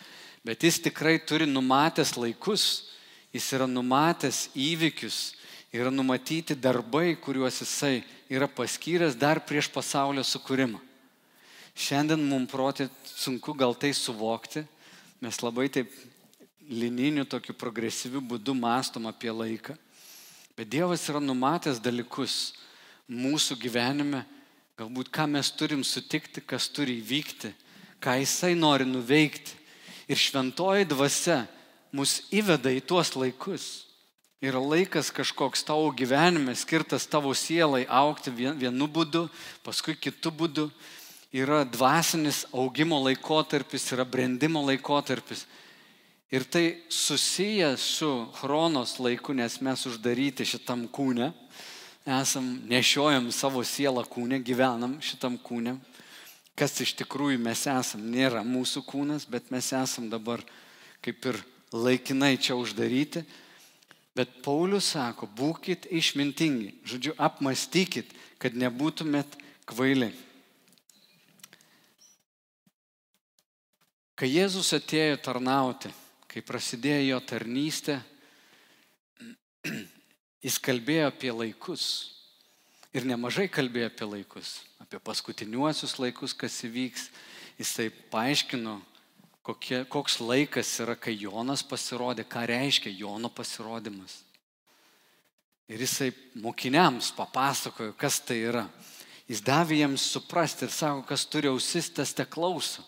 Bet 0.43 0.65
jis 0.67 0.81
tikrai 0.83 1.15
turi 1.23 1.47
numatęs 1.47 2.17
laikus, 2.19 2.65
jis 3.31 3.47
yra 3.55 3.67
numatęs 3.67 4.49
įvykius, 4.51 5.37
yra 5.71 5.87
numatyti 5.93 6.55
darbai, 6.55 7.15
kuriuos 7.15 7.61
jisai 7.63 8.01
yra 8.27 8.51
paskyręs 8.51 9.15
dar 9.15 9.39
prieš 9.39 9.71
pasaulio 9.71 10.25
sukūrimą. 10.27 10.83
Šiandien 11.77 12.27
mums 12.27 12.51
protė 12.51 12.89
sunku 13.07 13.55
gal 13.55 13.75
tai 13.79 13.93
suvokti, 13.95 14.65
mes 15.23 15.43
labai 15.43 15.69
taip 15.71 15.91
lininiu 16.67 17.23
tokiu 17.23 17.55
progresyviu 17.55 18.19
būdu 18.19 18.51
mastom 18.57 19.07
apie 19.07 19.31
laiką. 19.31 19.79
Bet 20.59 20.67
Dievas 20.75 21.07
yra 21.07 21.21
numatęs 21.23 21.79
dalykus 21.79 22.57
mūsų 23.07 23.55
gyvenime 23.61 24.25
Galbūt 24.77 25.07
ką 25.09 25.23
mes 25.25 25.47
turim 25.57 25.79
sutikti, 25.81 26.37
kas 26.45 26.67
turi 26.69 26.99
įvykti, 26.99 27.49
ką 27.97 28.13
jisai 28.21 28.51
nori 28.53 28.85
nuveikti. 28.85 29.55
Ir 30.05 30.19
šventoji 30.21 30.85
dvasia 30.85 31.39
mus 31.97 32.19
įveda 32.29 32.69
į 32.69 32.83
tuos 32.85 33.15
laikus. 33.17 33.65
Yra 34.37 34.61
laikas 34.61 35.09
kažkoks 35.09 35.65
tavo 35.65 35.89
gyvenime 35.97 36.53
skirtas 36.53 37.09
tavo 37.09 37.33
sielai 37.33 37.87
aukti 37.89 38.29
vienu 38.29 38.85
būdu, 38.85 39.23
paskui 39.65 39.97
kitu 39.97 40.29
būdu. 40.29 40.67
Yra 41.33 41.63
dvasinis 41.65 42.43
augimo 42.53 43.01
laikotarpis, 43.01 43.89
yra 43.97 44.05
brandimo 44.05 44.61
laikotarpis. 44.61 45.47
Ir 46.29 46.45
tai 46.45 46.83
susiję 46.93 47.73
su 47.81 48.27
chronos 48.37 48.99
laiku, 49.01 49.33
nes 49.33 49.57
mes 49.57 49.89
uždaryti 49.89 50.45
šitam 50.45 50.85
kūne 50.85 51.33
esam, 52.07 52.45
nešiojam 52.67 53.31
savo 53.35 53.63
sielą 53.67 54.05
kūnę, 54.07 54.39
gyvenam 54.43 54.97
šitam 55.03 55.35
kūnė. 55.37 55.75
Kas 56.57 56.79
iš 56.81 56.95
tikrųjų 56.97 57.37
mes 57.43 57.65
esam, 57.69 58.05
nėra 58.09 58.41
mūsų 58.47 58.81
kūnas, 58.87 59.27
bet 59.29 59.51
mes 59.53 59.67
esam 59.75 60.07
dabar 60.09 60.41
kaip 61.05 61.25
ir 61.29 61.41
laikinai 61.75 62.37
čia 62.39 62.55
uždaryti. 62.57 63.25
Bet 64.17 64.39
Paulius 64.41 64.93
sako, 64.95 65.27
būkite 65.37 65.91
išmintingi, 65.93 66.71
žodžiu, 66.87 67.13
apmastykit, 67.21 68.09
kad 68.41 68.55
nebūtumėt 68.57 69.37
kvaili. 69.69 70.09
Kai 74.17 74.31
Jėzus 74.31 74.71
atėjo 74.73 75.19
tarnauti, 75.21 75.91
kai 76.25 76.41
prasidėjo 76.41 77.03
jo 77.11 77.19
tarnystė, 77.29 77.99
Jis 80.45 80.59
kalbėjo 80.61 81.09
apie 81.09 81.31
laikus. 81.33 81.85
Ir 82.95 83.05
nemažai 83.05 83.47
kalbėjo 83.51 83.89
apie 83.91 84.07
laikus, 84.07 84.51
apie 84.81 84.99
paskutiniuosius 85.03 85.97
laikus, 86.01 86.33
kas 86.37 86.55
įvyks. 86.65 87.09
Jisai 87.57 87.89
paaiškino, 88.13 88.77
kokie, 89.45 89.81
koks 89.89 90.19
laikas 90.21 90.71
yra, 90.83 90.95
kai 90.95 91.15
Jonas 91.17 91.63
pasirodė, 91.65 92.25
ką 92.25 92.45
reiškia 92.49 92.93
Jono 92.93 93.29
pasirodymas. 93.33 94.21
Ir 95.67 95.81
jisai 95.83 96.13
mokiniams 96.39 97.11
papasakojo, 97.17 97.97
kas 97.99 98.21
tai 98.23 98.39
yra. 98.47 98.67
Jis 99.27 99.41
davė 99.43 99.81
jiems 99.81 100.05
suprasti 100.13 100.63
ir 100.67 100.71
sako, 100.71 101.01
kas 101.09 101.25
turi 101.27 101.49
ausis, 101.51 101.89
tas 101.91 102.13
te 102.15 102.23
klauso 102.23 102.85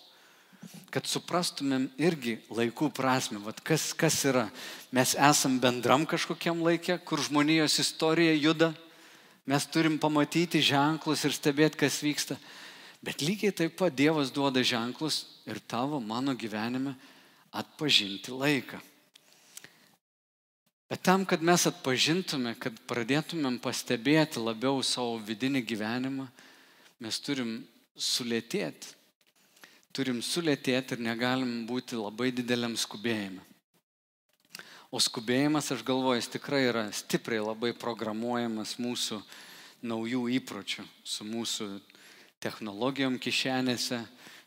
kad 0.93 1.05
suprastumėm 1.05 1.87
irgi 2.01 2.37
laikų 2.49 2.89
prasme, 2.95 3.39
Vat 3.43 3.61
kas, 3.65 3.91
kas 3.93 4.17
yra. 4.25 4.47
Mes 4.91 5.13
esam 5.15 5.59
bendram 5.61 6.05
kažkokiam 6.09 6.63
laikė, 6.65 6.97
kur 7.05 7.21
žmonijos 7.21 7.79
istorija 7.81 8.33
juda, 8.33 8.73
mes 9.49 9.65
turim 9.69 9.99
pamatyti 10.01 10.61
ženklus 10.61 11.25
ir 11.25 11.35
stebėti, 11.35 11.79
kas 11.85 12.01
vyksta. 12.03 12.37
Bet 13.05 13.23
lygiai 13.23 13.53
taip 13.55 13.77
pat 13.79 13.95
Dievas 13.95 14.33
duoda 14.33 14.63
ženklus 14.65 15.23
ir 15.47 15.61
tavo, 15.61 16.01
mano 16.03 16.35
gyvenime 16.35 16.97
atpažinti 17.55 18.33
laiką. 18.33 18.81
Bet 20.89 21.03
tam, 21.05 21.21
kad 21.21 21.41
mes 21.45 21.67
atpažintume, 21.69 22.55
kad 22.57 22.73
pradėtumėm 22.89 23.59
pastebėti 23.61 24.41
labiau 24.41 24.81
savo 24.81 25.19
vidinį 25.21 25.61
gyvenimą, 25.69 26.25
mes 26.99 27.19
turim 27.21 27.59
sulėtėti 27.93 28.98
turim 29.95 30.21
sulėtėti 30.23 30.95
ir 30.95 31.03
negalim 31.03 31.65
būti 31.69 31.97
labai 31.99 32.31
dideliam 32.35 32.75
skubėjime. 32.77 33.41
O 34.89 34.97
skubėjimas, 34.97 35.69
aš 35.69 35.83
galvoju, 35.85 36.17
jis 36.17 36.31
tikrai 36.33 36.63
yra 36.65 36.87
stipriai 36.95 37.43
labai 37.45 37.75
programuojamas 37.77 38.77
mūsų 38.81 39.19
naujų 39.85 40.23
įpročių, 40.39 40.85
su 41.05 41.27
mūsų 41.27 41.67
technologijom 42.41 43.19
kišenėse, 43.21 43.99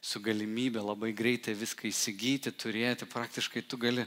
su 0.02 0.18
galimybė 0.18 0.82
labai 0.82 1.12
greitai 1.14 1.54
viską 1.54 1.86
įsigyti, 1.92 2.50
turėti, 2.58 3.06
praktiškai 3.06 3.62
tu 3.62 3.78
gali 3.78 4.06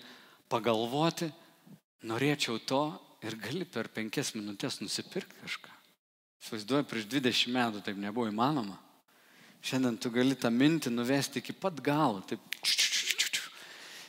pagalvoti, 0.52 1.32
norėčiau 2.04 2.60
to 2.68 2.84
ir 3.24 3.40
gali 3.40 3.64
per 3.64 3.88
penkias 3.88 4.34
minutės 4.36 4.82
nusipirkti 4.84 5.40
kažką. 5.40 5.72
Įsivaizduoju, 6.44 6.90
prieš 6.90 7.08
20 7.10 7.56
metų 7.56 7.86
taip 7.86 7.98
nebuvo 7.98 8.28
įmanoma. 8.30 8.76
Šiandien 9.66 9.98
tu 9.98 10.12
gali 10.14 10.36
tą 10.38 10.52
mintį 10.54 10.92
nuvesti 10.94 11.42
iki 11.42 11.56
pat 11.58 11.80
galo. 11.82 12.22
Taip. 12.30 12.42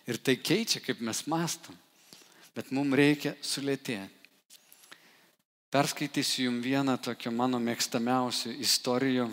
Ir 0.07 0.19
tai 0.23 0.37
keičia, 0.37 0.83
kaip 0.85 1.01
mes 1.01 1.25
mastom. 1.27 1.75
Bet 2.55 2.69
mums 2.77 2.95
reikia 2.97 3.33
sulėtėti. 3.43 4.13
Perskaitysiu 5.73 6.47
jums 6.47 6.63
vieną 6.65 6.95
tokią 7.03 7.33
mano 7.35 7.59
mėgstamiausių 7.61 8.53
istorijų 8.65 9.27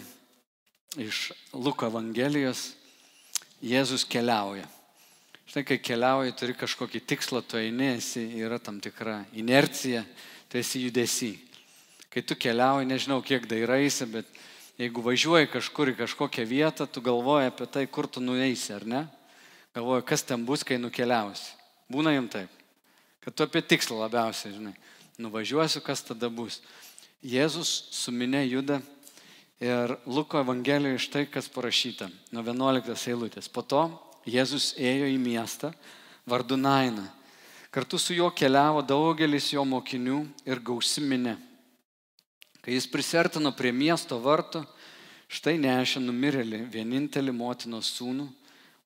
iš 1.00 1.30
Luko 1.54 1.88
Evangelijos. 1.92 2.72
Jėzus 3.64 4.04
keliauja. 4.04 4.66
Štai, 5.48 5.62
kai 5.68 5.78
keliauji, 5.80 6.34
turi 6.40 6.56
kažkokį 6.58 7.04
tikslą, 7.08 7.44
tu 7.46 7.60
eini, 7.60 7.94
esi, 8.00 8.24
yra 8.42 8.58
tam 8.60 8.80
tikra 8.84 9.22
inercija, 9.38 10.02
tu 10.50 10.60
esi 10.60 10.82
judesi. 10.84 11.36
Kai 12.12 12.24
tu 12.26 12.36
keliauji, 12.36 12.90
nežinau, 12.90 13.22
kiek 13.24 13.46
dairaisi, 13.48 14.08
bet 14.10 14.28
Jeigu 14.82 15.04
važiuoji 15.06 15.52
kažkur 15.54 15.92
į 15.92 15.98
kažkokią 16.00 16.46
vietą, 16.50 16.88
tu 16.90 17.02
galvoji 17.06 17.52
apie 17.52 17.68
tai, 17.70 17.84
kur 17.86 18.08
tu 18.10 18.24
nueisi, 18.24 18.72
ar 18.74 18.86
ne? 18.90 19.04
Galvoji, 19.76 20.06
kas 20.10 20.26
ten 20.26 20.42
bus, 20.46 20.64
kai 20.66 20.80
nukeliausi. 20.82 21.54
Būna 21.94 22.16
jums 22.16 22.34
taip. 22.34 22.64
Kad 23.24 23.36
tu 23.38 23.46
apie 23.46 23.62
tikslą 23.62 24.02
labiausiai 24.02 24.56
žinai. 24.56 24.74
Nuvažiuosiu, 25.22 25.84
kas 25.86 26.02
tada 26.04 26.30
bus. 26.30 26.60
Jėzus 27.24 27.70
su 27.94 28.12
minė 28.12 28.42
juda 28.50 28.82
ir 29.64 29.94
Luko 30.10 30.42
Evangelijoje 30.42 31.06
štai 31.06 31.28
kas 31.32 31.48
parašyta. 31.54 32.10
Nuo 32.34 32.44
11 32.44 33.08
eilutės. 33.14 33.48
Po 33.48 33.62
to 33.62 33.86
Jėzus 34.26 34.74
ėjo 34.80 35.08
į 35.14 35.20
miestą 35.22 35.70
vardu 36.26 36.58
Naina. 36.58 37.06
Kartu 37.74 37.98
su 38.02 38.18
juo 38.18 38.30
keliavo 38.34 38.84
daugelis 38.86 39.54
jo 39.54 39.64
mokinių 39.66 40.20
ir 40.50 40.60
gausi 40.66 41.02
minė. 41.02 41.38
Kai 42.64 42.78
jis 42.78 42.88
prisertino 42.88 43.52
prie 43.52 43.74
miesto 43.76 44.16
vartų, 44.24 44.62
štai 45.28 45.58
nešė 45.60 46.00
numirėlį 46.00 46.62
vienintelį 46.72 47.34
motinos 47.36 47.90
sūnų, 47.98 48.30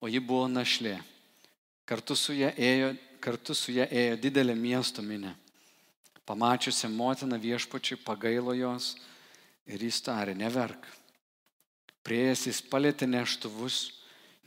o 0.02 0.10
ji 0.10 0.22
buvo 0.22 0.48
našlė. 0.50 0.96
Kartu 1.86 2.18
su 2.18 2.34
ją 2.34 2.50
ėjo, 2.58 2.96
kartu 3.22 3.54
su 3.54 3.76
ją 3.76 3.86
ėjo 3.86 4.18
didelė 4.24 4.58
miesto 4.58 5.06
minė. 5.06 5.36
Pamačiusi 6.26 6.90
motiną 6.92 7.38
viešpačiai 7.40 8.02
pagailo 8.02 8.58
jos 8.58 8.96
ir 9.70 9.86
jis 9.86 10.02
tarė, 10.04 10.34
neverk. 10.36 10.90
Prieėjęs 12.04 12.48
jis 12.50 12.66
palėtė 12.66 13.08
neštuvus, 13.08 13.80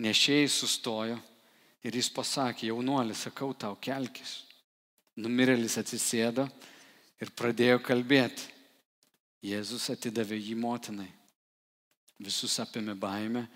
nešėjai 0.01 0.51
sustojo 0.51 1.17
ir 1.87 1.97
jis 1.97 2.11
pasakė, 2.13 2.69
jaunuolis, 2.73 3.27
sakau 3.29 3.55
tau, 3.55 3.79
kelkis. 3.81 4.41
Numirėlis 5.21 5.79
atsisėdo 5.81 6.51
ir 7.21 7.31
pradėjo 7.37 7.79
kalbėti. 7.85 8.60
Jėzus 9.45 9.89
atidavė 9.93 10.37
jį 10.37 10.57
motinai. 10.61 11.09
Visus 12.21 12.59
apėmė 12.61 12.95
baime 13.01 13.47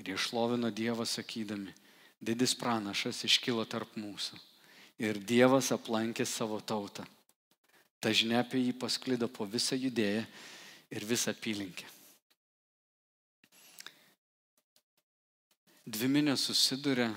ir 0.00 0.10
jie 0.10 0.16
šlovino 0.18 0.70
Dievą 0.74 1.06
sakydami, 1.06 1.70
didis 2.18 2.56
pranašas 2.58 3.22
iškilo 3.28 3.62
tarp 3.64 3.94
mūsų 3.94 4.38
ir 5.00 5.20
Dievas 5.22 5.70
aplankė 5.72 6.26
savo 6.26 6.58
tautą. 6.60 7.06
Ta 8.00 8.10
žinia 8.12 8.42
apie 8.42 8.58
jį 8.60 8.74
pasklido 8.80 9.28
po 9.28 9.46
visą 9.46 9.78
judėją 9.78 10.24
ir 10.90 11.06
visą 11.06 11.32
apylinkę. 11.36 11.86
Dvi 15.86 16.08
minės 16.10 16.44
susiduria 16.48 17.10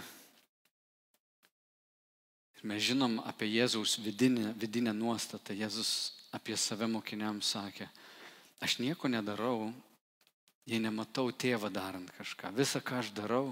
Mes 2.64 2.80
žinom 2.80 3.18
apie 3.28 3.50
Jėzaus 3.52 3.98
vidinę, 4.00 4.54
vidinę 4.56 4.94
nuostatą. 4.96 5.52
Jėzus 5.52 6.14
apie 6.32 6.56
save 6.56 6.88
mokiniams 6.88 7.50
sakė, 7.58 7.90
aš 8.64 8.80
nieko 8.80 9.12
nedarau, 9.12 9.74
jei 10.66 10.80
nematau 10.80 11.28
tėvą 11.36 11.70
darant 11.74 12.10
kažką. 12.18 12.54
Visa, 12.56 12.80
ką 12.80 13.02
aš 13.02 13.12
darau, 13.16 13.52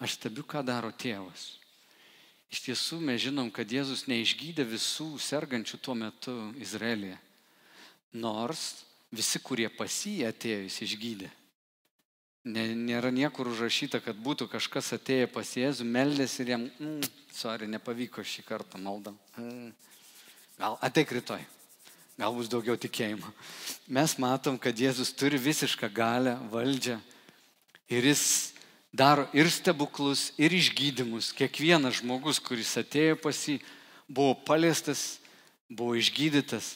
aš 0.00 0.18
stebiu, 0.18 0.44
ką 0.44 0.62
daro 0.66 0.92
tėvas. 0.92 1.56
Iš 2.50 2.64
tiesų 2.66 2.98
mes 3.06 3.22
žinom, 3.22 3.48
kad 3.54 3.70
Jėzus 3.70 4.08
neišgydė 4.10 4.66
visų 4.66 5.14
sergančių 5.22 5.78
tuo 5.78 5.94
metu 5.94 6.34
Izraelyje. 6.58 7.16
Nors 8.12 8.82
visi, 9.14 9.38
kurie 9.38 9.68
pas 9.70 9.94
jį 10.06 10.24
atėjo, 10.26 10.64
jis 10.66 10.80
išgydė. 10.88 11.30
Nėra 12.50 13.12
niekur 13.12 13.50
užrašyta, 13.52 14.00
kad 14.02 14.18
būtų 14.18 14.48
kažkas 14.50 14.94
atėję 14.96 15.28
pas 15.30 15.46
Jėzų, 15.56 15.86
meldėsi 15.86 16.40
ir 16.42 16.52
jam, 16.54 16.66
mm, 16.80 17.08
sorry, 17.36 17.68
nepavyko 17.70 18.24
šį 18.24 18.44
kartą 18.48 18.80
maldam. 18.80 19.18
Mm. 19.36 19.70
Gal 20.56 20.78
ateik 20.84 21.12
rytoj, 21.12 21.44
gal 22.20 22.34
bus 22.36 22.50
daugiau 22.52 22.76
tikėjimo. 22.76 23.30
Mes 23.88 24.12
matom, 24.20 24.58
kad 24.60 24.76
Jėzus 24.76 25.14
turi 25.16 25.38
visišką 25.40 25.88
galę, 25.88 26.34
valdžią 26.52 26.98
ir 27.88 28.08
jis 28.10 28.52
daro 28.92 29.24
ir 29.32 29.48
stebuklus, 29.48 30.28
ir 30.36 30.52
išgydymus. 30.52 31.30
Kiekvienas 31.32 32.02
žmogus, 32.02 32.42
kuris 32.42 32.74
atėjo 32.76 33.16
pas 33.22 33.40
jį, 33.48 33.56
buvo 34.04 34.34
paliestas, 34.44 35.16
buvo 35.70 35.96
išgydytas. 35.96 36.74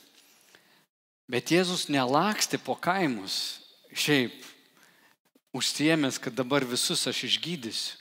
Bet 1.28 1.52
Jėzus 1.52 1.90
nelaksti 1.92 2.56
po 2.60 2.76
kaimus 2.80 3.60
šiaip, 3.92 4.40
užsiemęs, 5.54 6.16
kad 6.18 6.32
dabar 6.32 6.64
visus 6.64 7.04
aš 7.10 7.26
išgydysiu. 7.28 8.00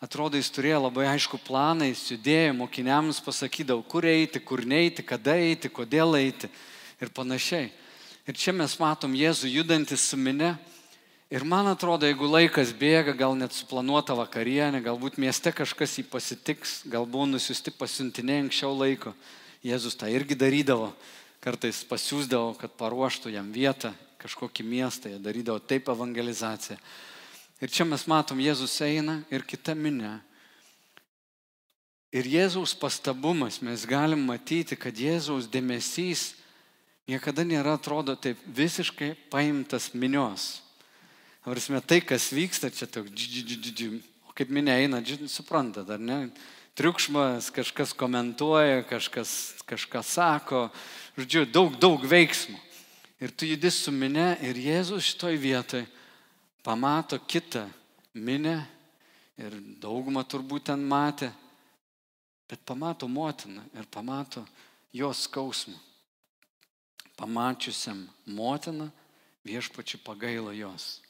Atrodo, 0.00 0.38
jis 0.40 0.48
turėjo 0.54 0.80
labai 0.86 1.06
aišku 1.10 1.38
planą, 1.44 1.90
jis 1.90 2.06
judėjo, 2.14 2.54
mokiniams 2.56 3.20
pasakydavo, 3.20 3.84
kur 3.84 4.06
eiti, 4.08 4.40
kur 4.40 4.64
neiti, 4.64 5.04
kada 5.04 5.36
eiti, 5.36 5.68
kodėl 5.68 6.16
eiti 6.16 6.48
ir 7.00 7.12
panašiai. 7.12 7.68
Ir 8.28 8.36
čia 8.36 8.54
mes 8.56 8.78
matom 8.80 9.12
Jėzų 9.16 9.50
judantis 9.52 10.06
su 10.08 10.16
minė 10.16 10.54
Ir 11.30 11.44
man 11.46 11.68
atrodo, 11.70 12.08
jeigu 12.10 12.26
laikas 12.26 12.72
bėga, 12.74 13.12
gal 13.14 13.36
net 13.38 13.54
suplanuota 13.54 14.16
vakarienė, 14.18 14.80
galbūt 14.82 15.14
mieste 15.22 15.52
kažkas 15.54 15.92
jį 16.00 16.02
pasitiks, 16.10 16.72
galbūt 16.90 17.30
nusiusti 17.30 17.70
pasiuntiniai 17.70 18.40
anksčiau 18.42 18.72
laiko. 18.74 19.12
Jėzus 19.62 19.94
tą 19.94 20.08
irgi 20.10 20.34
darydavo, 20.34 20.88
kartais 21.38 21.84
pasiūsdavo, 21.86 22.56
kad 22.58 22.74
paruoštų 22.74 23.30
jam 23.36 23.52
vietą, 23.54 23.92
kažkokį 24.18 24.66
miestą, 24.72 25.12
jie 25.12 25.22
darydavo 25.22 25.62
taip 25.62 25.92
evangelizaciją. 25.94 26.80
Ir 27.60 27.68
čia 27.68 27.84
mes 27.84 28.06
matom, 28.08 28.40
Jėzus 28.40 28.78
eina 28.84 29.20
ir 29.28 29.44
kita 29.44 29.74
minė. 29.76 30.18
Ir 32.10 32.26
Jėzaus 32.26 32.72
pastabumas, 32.74 33.60
mes 33.62 33.84
galim 33.86 34.24
matyti, 34.26 34.78
kad 34.80 34.96
Jėzaus 34.96 35.46
dėmesys 35.50 36.32
niekada 37.10 37.44
nėra, 37.46 37.76
atrodo, 37.76 38.16
taip 38.16 38.40
visiškai 38.46 39.12
paimtas 39.30 39.92
minios. 39.94 40.62
Varsime, 41.44 41.80
tai, 41.80 42.00
kas 42.00 42.30
vyksta, 42.34 42.72
čia 42.72 42.88
toks, 42.90 43.28
o 44.28 44.34
kaip 44.36 44.50
minė 44.50 44.80
eina, 44.82 45.04
suprantat, 45.30 45.88
ar 45.88 46.02
ne? 46.02 46.18
Triukšmas, 46.78 47.50
kažkas 47.52 47.92
komentuoja, 47.98 48.82
kažkas 48.88 49.60
kažką 49.70 50.02
sako, 50.02 50.66
žodžiu, 51.18 51.46
daug, 51.46 51.76
daug 51.78 52.02
veiksmų. 52.02 52.58
Ir 53.20 53.32
tu 53.36 53.46
judis 53.46 53.82
su 53.84 53.92
minė 53.92 54.34
ir 54.42 54.58
Jėzus 54.58 55.12
šitoj 55.12 55.36
vietoj 55.38 55.84
pamato 56.62 57.18
kitą 57.18 57.68
minę 58.14 58.66
ir 59.40 59.56
daugumą 59.80 60.24
turbūt 60.24 60.68
ten 60.68 60.82
matė, 60.84 61.30
bet 62.48 62.60
pamato 62.66 63.08
motiną 63.08 63.64
ir 63.74 63.86
pamato 63.86 64.44
jos 64.92 65.24
skausmą. 65.28 65.78
Pamačiusiam 67.16 68.08
motiną 68.26 68.88
viešpačiu 69.44 70.00
pagailo 70.04 70.52
jos. 70.52 71.00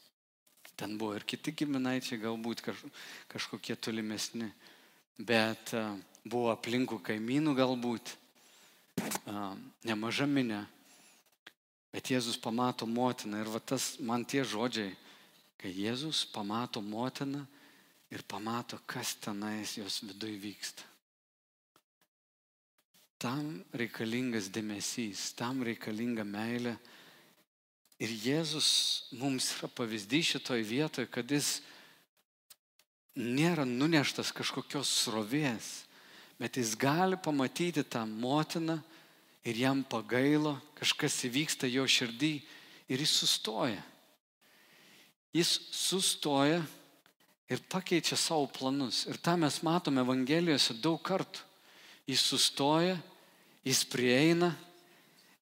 Ten 0.75 0.97
buvo 0.97 1.15
ir 1.15 1.23
kiti 1.27 1.53
giminaičiai, 1.53 2.19
galbūt 2.19 2.63
kaž, 2.65 2.79
kažkokie 3.31 3.75
tolimesni, 3.75 4.49
bet 5.17 5.73
buvo 6.25 6.51
aplinkų 6.53 6.99
kaimynų 7.05 7.55
galbūt, 7.57 8.15
nemaža 9.87 10.27
minė. 10.27 10.63
Bet 11.91 12.07
Jėzus 12.07 12.39
pamato 12.39 12.87
motiną 12.87 13.41
ir 13.43 13.49
va 13.51 13.59
tas 13.59 13.97
man 13.99 14.23
tie 14.25 14.45
žodžiai, 14.47 14.95
kai 15.61 15.71
Jėzus 15.71 16.25
pamato 16.33 16.81
motiną 16.81 17.45
ir 18.11 18.23
pamato, 18.27 18.79
kas 18.85 19.15
tenais 19.15 19.77
jos 19.77 20.01
viduje 20.03 20.39
vyksta. 20.41 20.87
Tam 23.21 23.61
reikalingas 23.77 24.49
dėmesys, 24.49 25.29
tam 25.37 25.61
reikalinga 25.63 26.25
meilė 26.25 26.75
Ir 28.01 28.09
Jėzus 28.09 28.67
mums 29.13 29.51
yra 29.59 29.67
pavyzdys 29.69 30.31
šitoj 30.33 30.63
vietoje, 30.65 31.05
kad 31.05 31.29
jis 31.29 31.59
nėra 33.13 33.61
nuneštas 33.67 34.31
kažkokios 34.33 34.89
srovės, 35.03 35.83
bet 36.41 36.57
jis 36.57 36.73
gali 36.81 37.19
pamatyti 37.21 37.83
tą 37.85 38.01
motiną 38.09 38.79
ir 39.45 39.59
jam 39.61 39.83
pagailo, 39.85 40.55
kažkas 40.79 41.19
įvyksta 41.29 41.69
jo 41.69 41.85
širdį 41.85 42.33
ir 42.89 43.05
jis 43.05 43.13
sustoja. 43.21 43.83
Jis 45.35 45.51
sustoja 45.71 46.59
ir 47.51 47.61
pakeičia 47.71 48.17
savo 48.19 48.49
planus. 48.51 49.05
Ir 49.07 49.19
tą 49.19 49.37
mes 49.39 49.61
matome 49.63 50.03
Evangelijose 50.03 50.75
daug 50.83 50.99
kartų. 51.03 51.47
Jis 52.09 52.23
sustoja, 52.27 52.97
jis 53.63 53.85
prieina 53.87 54.51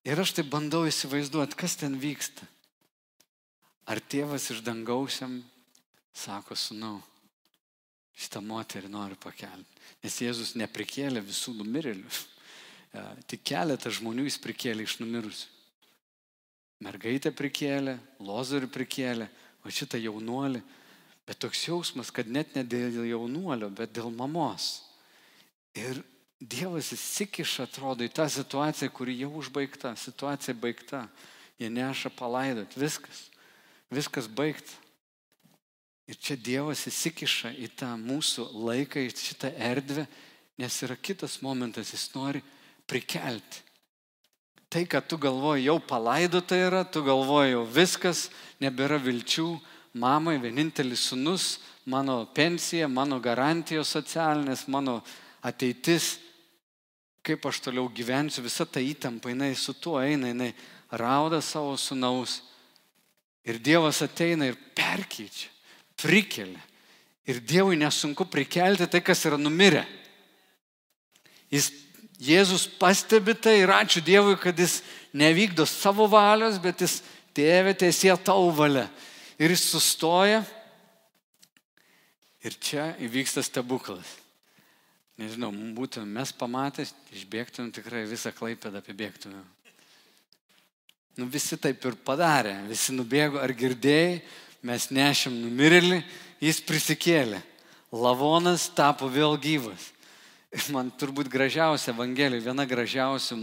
Ir 0.04 0.20
aš 0.20 0.32
tai 0.38 0.46
bandau 0.48 0.86
įsivaizduoti, 0.88 1.58
kas 1.60 1.76
ten 1.76 1.98
vyksta. 2.00 2.46
Ar 3.90 4.00
tėvas 4.00 4.48
iš 4.52 4.62
dangausiam 4.64 5.40
sako, 6.16 6.56
sunau, 6.56 6.96
šitą 8.16 8.40
moterį 8.44 8.88
noriu 8.92 9.18
pakelti. 9.20 9.82
Nes 10.04 10.16
Jėzus 10.22 10.54
neprikėlė 10.56 11.20
visų 11.24 11.52
numirėlių. 11.58 12.08
Tik 13.30 13.44
keletą 13.52 13.92
žmonių 13.92 14.24
jis 14.28 14.40
prikėlė 14.40 14.88
iš 14.88 14.96
numirusių. 15.02 15.56
Mergaitę 16.80 17.28
prikėlė, 17.36 17.98
lozorių 18.24 18.70
prikėlė, 18.72 19.26
o 19.64 19.72
šitą 19.72 20.00
jaunuolį. 20.00 20.62
Bet 21.28 21.40
toks 21.42 21.66
jausmas, 21.68 22.10
kad 22.10 22.28
net 22.30 22.56
ne 22.56 22.64
dėl 22.66 23.04
jaunuolio, 23.06 23.68
bet 23.70 23.92
dėl 23.94 24.10
mamos. 24.14 24.80
Ir 25.78 26.02
Dievas 26.40 26.88
įsikiša, 26.94 27.66
atrodo, 27.68 28.00
į 28.00 28.12
tą 28.16 28.24
situaciją, 28.32 28.88
kuri 28.96 29.18
jau 29.20 29.28
užbaigta, 29.42 29.92
situacija 29.92 30.54
baigta. 30.56 31.02
Jie 31.60 31.68
neša 31.68 32.08
palaidot, 32.16 32.72
viskas, 32.80 33.26
viskas 33.92 34.24
baigta. 34.24 34.72
Ir 36.08 36.16
čia 36.16 36.38
Dievas 36.40 36.86
įsikiša 36.88 37.52
į 37.60 37.68
tą 37.76 37.92
mūsų 38.00 38.48
laiką, 38.56 39.02
į 39.04 39.12
šitą 39.12 39.52
erdvę, 39.68 40.06
nes 40.58 40.78
yra 40.82 40.96
kitas 40.96 41.36
momentas, 41.44 41.92
jis 41.92 42.08
nori 42.16 42.40
prikelti. 42.88 43.60
Tai, 44.70 44.84
kad 44.86 45.08
tu 45.10 45.18
galvoji, 45.18 45.66
jau 45.66 45.80
palaidota 45.82 46.54
yra, 46.54 46.84
tu 46.86 47.02
galvoji, 47.02 47.56
jau 47.56 47.64
viskas, 47.66 48.28
nebėra 48.62 49.00
vilčių, 49.02 49.48
mamai 49.98 50.36
vienintelis 50.38 51.08
sunus, 51.10 51.56
mano 51.90 52.22
pensija, 52.34 52.86
mano 52.86 53.18
garantijos 53.18 53.90
socialinės, 53.90 54.68
mano 54.70 55.00
ateitis 55.42 56.20
kaip 57.22 57.44
aš 57.46 57.60
toliau 57.66 57.88
gyvensiu, 57.92 58.44
visa 58.44 58.64
ta 58.66 58.80
įtampa, 58.80 59.30
jinai 59.32 59.52
su 59.56 59.74
tuo 59.76 60.00
eina, 60.00 60.30
jinai 60.32 60.50
rauda 60.90 61.40
savo 61.44 61.76
sunaus. 61.76 62.40
Ir 63.44 63.60
Dievas 63.60 64.00
ateina 64.04 64.48
ir 64.48 64.56
perkeičia, 64.76 65.48
prikelia. 66.00 66.60
Ir 67.28 67.40
Dievui 67.44 67.76
nesunku 67.78 68.26
prikelti 68.28 68.88
tai, 68.90 69.02
kas 69.04 69.22
yra 69.28 69.38
numirę. 69.38 69.84
Jis, 71.52 71.70
Jėzus 72.20 72.66
pastebi 72.80 73.32
tai 73.32 73.62
ir 73.62 73.72
ačiū 73.72 74.02
Dievui, 74.04 74.36
kad 74.36 74.58
jis 74.60 74.80
nevykdo 75.16 75.64
savo 75.68 76.04
valios, 76.10 76.58
bet 76.60 76.82
jis 76.84 76.98
tėvė 77.36 77.72
tiesie 77.80 78.12
tau 78.20 78.50
valia. 78.52 78.90
Ir 79.40 79.54
jis 79.54 79.64
sustoja. 79.72 80.42
Ir 82.44 82.56
čia 82.60 82.90
įvyksta 83.00 83.44
stebuklas. 83.44 84.18
Nežinau, 85.20 85.50
būtum 85.76 86.08
mes 86.08 86.32
pamatęs, 86.32 86.94
išbėgtumėm 87.12 87.72
tikrai 87.76 88.06
visą 88.08 88.32
klaipėdą 88.32 88.80
apibėgtumėm. 88.80 89.44
Nu 91.20 91.26
visi 91.28 91.58
taip 91.60 91.84
ir 91.84 91.96
padarė, 92.04 92.54
visi 92.70 92.94
nubėgo, 92.96 93.40
ar 93.42 93.52
girdėjai, 93.52 94.20
mes 94.64 94.86
nešim 94.92 95.34
numirėlį, 95.42 95.98
jis 96.40 96.60
prisikėlė. 96.64 97.42
Lavonas 97.92 98.68
tapo 98.72 99.08
vėl 99.12 99.36
gyvas. 99.40 99.90
Man 100.74 100.90
turbūt 100.98 101.30
gražiausia 101.30 101.92
Evangelija, 101.94 102.42
viena 102.50 102.66
gražiausių 102.66 103.38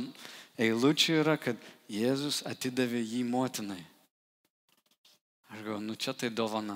eilučių 0.59 1.19
yra, 1.21 1.37
kad 1.39 1.59
Jėzus 1.87 2.41
atidavė 2.47 2.99
jį 2.99 3.23
motinai. 3.27 3.79
Aš 5.47 5.61
galvoju, 5.63 5.83
nu 5.85 5.95
čia 5.95 6.13
tai 6.13 6.29
dovana. 6.29 6.75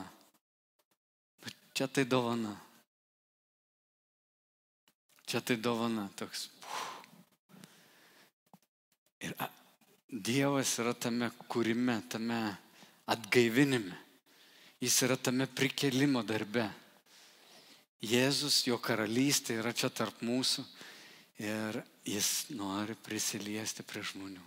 Nu, 1.43 1.51
čia 1.75 1.87
tai 1.91 2.05
dovana. 2.07 2.53
Čia 5.27 5.41
tai 5.43 5.57
dovana 5.59 6.07
toks. 6.15 6.47
Ir 9.21 9.35
Dievas 10.11 10.73
yra 10.81 10.91
tame 10.91 11.29
kūrime, 11.47 12.01
tame 12.11 12.39
atgaivinime. 13.11 13.95
Jis 14.83 14.97
yra 15.07 15.15
tame 15.15 15.47
prikelimo 15.47 16.23
darbe. 16.27 16.65
Jėzus, 18.01 18.63
jo 18.65 18.79
karalystė 18.81 19.59
yra 19.61 19.73
čia 19.77 19.91
tarp 19.93 20.23
mūsų 20.25 20.63
ir 21.41 21.81
jis 22.05 22.49
nori 22.57 22.95
prisiliesti 23.05 23.85
prie 23.85 24.01
žmonių. 24.01 24.41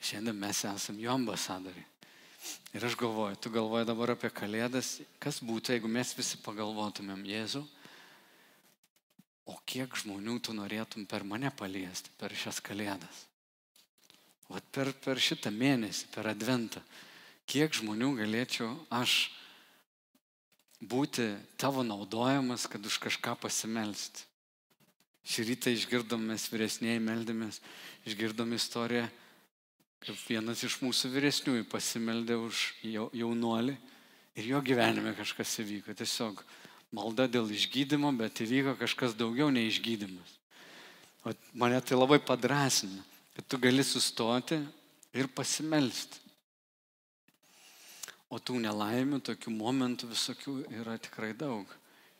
Šiandien 0.00 0.36
mes 0.36 0.60
esame 0.68 1.00
jo 1.04 1.14
ambasadoriai. 1.14 1.86
Ir 2.72 2.84
aš 2.84 2.96
galvoju, 3.00 3.36
tu 3.36 3.52
galvoji 3.52 3.88
dabar 3.88 4.14
apie 4.14 4.30
kalėdas, 4.32 5.00
kas 5.20 5.40
būtų, 5.44 5.74
jeigu 5.74 5.88
mes 5.92 6.12
visi 6.16 6.38
pagalvotumėm, 6.40 7.24
Jėzau, 7.28 7.64
o 9.44 9.56
kiek 9.68 9.96
žmonių 9.96 10.38
tu 10.44 10.54
norėtum 10.56 11.04
per 11.08 11.24
mane 11.26 11.50
paliesti 11.52 12.12
per 12.20 12.32
šias 12.36 12.60
kalėdas. 12.64 13.26
Vat 14.50 14.64
per, 14.72 14.92
per 15.04 15.20
šitą 15.20 15.52
mėnesį, 15.52 16.08
per 16.14 16.30
adventą, 16.30 16.80
kiek 17.50 17.74
žmonių 17.76 18.14
galėčiau 18.22 18.72
aš 18.94 19.28
būti 20.80 21.28
tavo 21.60 21.84
naudojamas, 21.84 22.66
kad 22.66 22.84
už 22.84 22.98
kažką 22.98 23.36
pasimelsti. 23.40 24.24
Šį 25.30 25.44
rytą 25.50 25.72
išgirdom 25.76 26.22
mes 26.32 26.46
vyresnėje 26.48 27.00
meldėmės, 27.04 27.60
išgirdom 28.08 28.54
istoriją, 28.56 29.04
kaip 30.00 30.22
vienas 30.30 30.64
iš 30.64 30.78
mūsų 30.80 31.10
vyresniųjų 31.12 31.66
pasimeldė 31.68 32.38
už 32.40 32.62
jaunuolį 32.88 33.76
ir 34.40 34.48
jo 34.48 34.60
gyvenime 34.64 35.12
kažkas 35.18 35.58
įvyko. 35.60 35.92
Tiesiog 35.92 36.40
malda 36.96 37.28
dėl 37.28 37.52
išgydymo, 37.52 38.14
bet 38.16 38.40
įvyko 38.40 38.78
kažkas 38.80 39.12
daugiau 39.18 39.52
nei 39.52 39.68
išgydymas. 39.68 40.38
O 41.28 41.34
mane 41.60 41.76
tai 41.84 41.98
labai 42.00 42.16
padrasina, 42.24 43.04
kad 43.36 43.44
tu 43.44 43.60
gali 43.60 43.84
sustoti 43.84 44.56
ir 45.12 45.28
pasimelsti. 45.28 46.29
O 48.30 48.38
tų 48.38 48.60
nelaimių, 48.62 49.18
tokių 49.26 49.52
momentų 49.56 50.12
visokių 50.12 50.56
yra 50.80 50.94
tikrai 51.02 51.32
daug. 51.34 51.66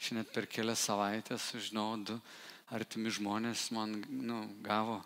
Šiandien 0.00 0.26
per 0.32 0.48
kelias 0.50 0.82
savaitės 0.88 1.50
sužinau, 1.52 1.92
du 2.02 2.16
artimi 2.74 3.12
žmonės 3.14 3.68
man 3.74 4.00
nu, 4.08 4.40
gavo 4.64 4.98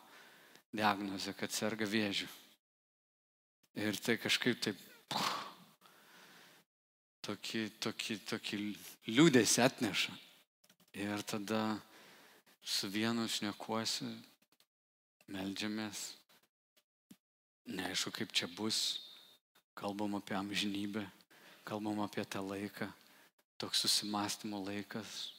diagnozę, 0.72 1.34
kad 1.36 1.52
serga 1.52 1.86
vėžių. 1.88 2.28
Ir 3.84 3.98
tai 3.98 4.16
kažkaip 4.22 4.60
taip 4.62 4.80
puh, 5.10 5.30
tokį, 7.26 7.64
tokį, 7.82 8.18
tokį 8.30 8.60
liūdėsi 9.10 9.62
atneša. 9.64 10.14
Ir 11.04 11.24
tada 11.26 11.62
su 12.62 12.88
vienu 12.88 13.26
šnekuosi, 13.28 14.06
melžiamės, 15.34 16.04
neaišku, 17.66 18.12
kaip 18.14 18.32
čia 18.36 18.48
bus, 18.56 19.03
kalbam 19.74 20.14
apie 20.18 20.36
amžinybę, 20.38 21.04
kalbam 21.64 22.00
apie 22.00 22.24
tą 22.24 22.42
laiką, 22.48 22.88
toks 23.58 23.84
susimastymo 23.84 24.60
laikas. 24.64 25.32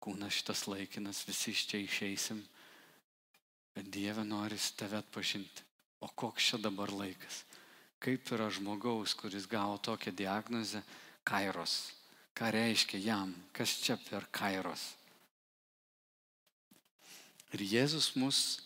Kūnas 0.00 0.32
šitas 0.32 0.64
laikinas, 0.64 1.24
visi 1.28 1.52
iš 1.52 1.66
čia 1.68 1.82
išeisim, 1.84 2.40
bet 3.76 3.90
Dieve 3.92 4.24
nori 4.24 4.56
tave 4.76 4.96
atpažinti. 5.02 5.66
O 6.00 6.08
koks 6.08 6.52
čia 6.52 6.58
dabar 6.58 6.88
laikas? 6.88 7.44
Kaip 8.00 8.30
yra 8.32 8.48
žmogaus, 8.48 9.12
kuris 9.12 9.44
gavo 9.44 9.76
tokią 9.76 10.14
diagnozę, 10.16 10.80
kairos. 11.24 11.92
Ką 12.32 12.48
reiškia 12.48 12.98
jam? 13.04 13.34
Kas 13.52 13.76
čia 13.84 13.98
per 14.08 14.24
kairos? 14.32 14.94
Ir 17.52 17.60
Jėzus 17.66 18.14
mus, 18.16 18.62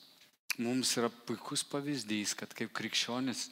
mums 0.61 0.93
yra 1.01 1.09
puikus 1.11 1.65
pavyzdys, 1.67 2.37
kad 2.39 2.53
kaip 2.55 2.71
krikščionis 2.77 3.49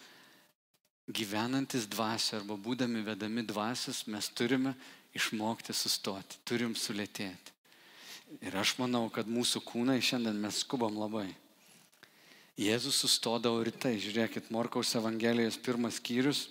gyvenantis 1.10 1.88
dvasia 1.90 2.38
arba 2.38 2.56
būdami 2.56 3.02
vedami 3.06 3.42
dvasios, 3.46 4.04
mes 4.06 4.28
turime 4.30 4.74
išmokti 5.16 5.74
sustoti, 5.74 6.38
turim 6.44 6.74
sulėtėti. 6.78 7.52
Ir 8.40 8.56
aš 8.56 8.76
manau, 8.78 9.08
kad 9.12 9.28
mūsų 9.28 9.60
kūnai 9.66 9.98
šiandien 10.00 10.38
mes 10.40 10.62
skubam 10.62 10.96
labai. 10.96 11.28
Jėzus 12.56 13.00
sustodavo 13.02 13.60
rytai, 13.64 13.98
žiūrėkit, 14.00 14.50
Morkaus 14.52 14.94
Evangelijos 14.96 15.58
pirmas 15.60 15.98
skyrius, 16.00 16.46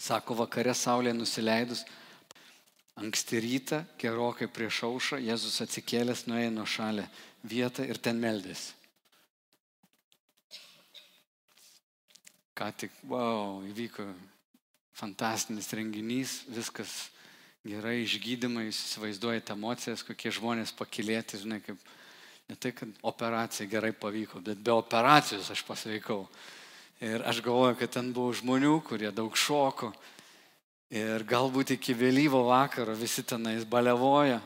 sako, 0.00 0.36
vakare 0.42 0.74
saulė 0.76 1.14
nusileidus, 1.16 1.84
anksti 3.00 3.40
rytą, 3.40 3.82
gerokai 4.00 4.48
prieš 4.48 4.84
aušą, 4.88 5.20
Jėzus 5.24 5.60
atsikėlęs 5.64 6.26
nuėjo 6.28 6.52
nuo 6.56 6.66
šalę 6.68 7.06
vietą 7.44 7.86
ir 7.88 8.00
ten 8.00 8.20
meldėsi. 8.20 8.83
Ką 12.54 12.70
tik, 12.78 12.94
wow, 13.10 13.58
įvyko 13.66 14.06
fantastinis 14.94 15.72
renginys, 15.74 16.38
viskas 16.54 16.92
gerai, 17.66 18.02
išgydymai, 18.04 18.68
jūs 18.68 18.80
įsivaizduojate 18.88 19.54
emocijas, 19.56 20.04
kokie 20.06 20.30
žmonės 20.34 20.74
pakilėti, 20.76 21.40
žinai, 21.42 21.58
kaip 21.64 21.80
ne 22.48 22.56
tai, 22.60 22.74
kad 22.76 22.90
operacija 23.02 23.66
gerai 23.70 23.90
pavyko, 23.96 24.42
bet 24.44 24.60
be 24.62 24.74
operacijos 24.74 25.50
aš 25.50 25.64
pasveikau. 25.66 26.22
Ir 27.02 27.24
aš 27.26 27.40
galvoju, 27.42 27.78
kad 27.80 27.90
ten 27.96 28.12
buvo 28.14 28.32
žmonių, 28.36 28.76
kurie 28.86 29.10
daug 29.12 29.34
šoko. 29.36 29.90
Ir 30.94 31.24
galbūt 31.26 31.74
iki 31.74 31.96
vėlyvo 31.96 32.44
vakaro 32.46 32.94
visi 32.94 33.24
tenais 33.26 33.64
balevoja. 33.66 34.38